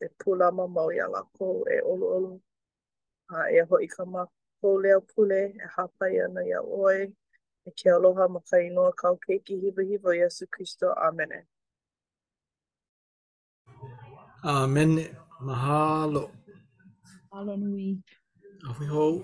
e 0.00 0.06
pula 0.22 0.48
ma 0.58 0.66
mau 0.76 0.90
ia 0.96 1.06
la 1.14 1.22
kou 1.36 1.58
e 1.66 1.78
olu 1.90 2.06
olu. 2.16 2.32
Uh, 3.30 3.34
ah, 3.38 3.48
e 3.50 3.58
hoi 3.68 3.86
ka 3.94 4.02
ma 4.14 4.22
kou 4.60 4.74
leo 4.82 5.00
pule 5.10 5.42
e 5.50 5.64
hapai 5.76 6.14
ana 6.24 6.40
ia 6.50 6.60
oe. 6.82 7.00
E 7.66 7.70
ke 7.78 7.86
aloha 7.96 8.24
ma 8.34 8.40
ka 8.48 8.56
inoa 8.66 8.92
kau 9.00 9.14
keiki 9.24 9.54
hiva 9.62 9.82
hiva 9.90 10.10
Yesu 10.20 10.44
Christo. 10.54 10.86
Amene. 11.06 11.38
Amene. 14.44 15.04
Mahalo. 15.46 16.22
Mahalo 17.30 17.52
nui. 17.62 17.88
Awe 18.68 18.86
hou. 18.94 19.14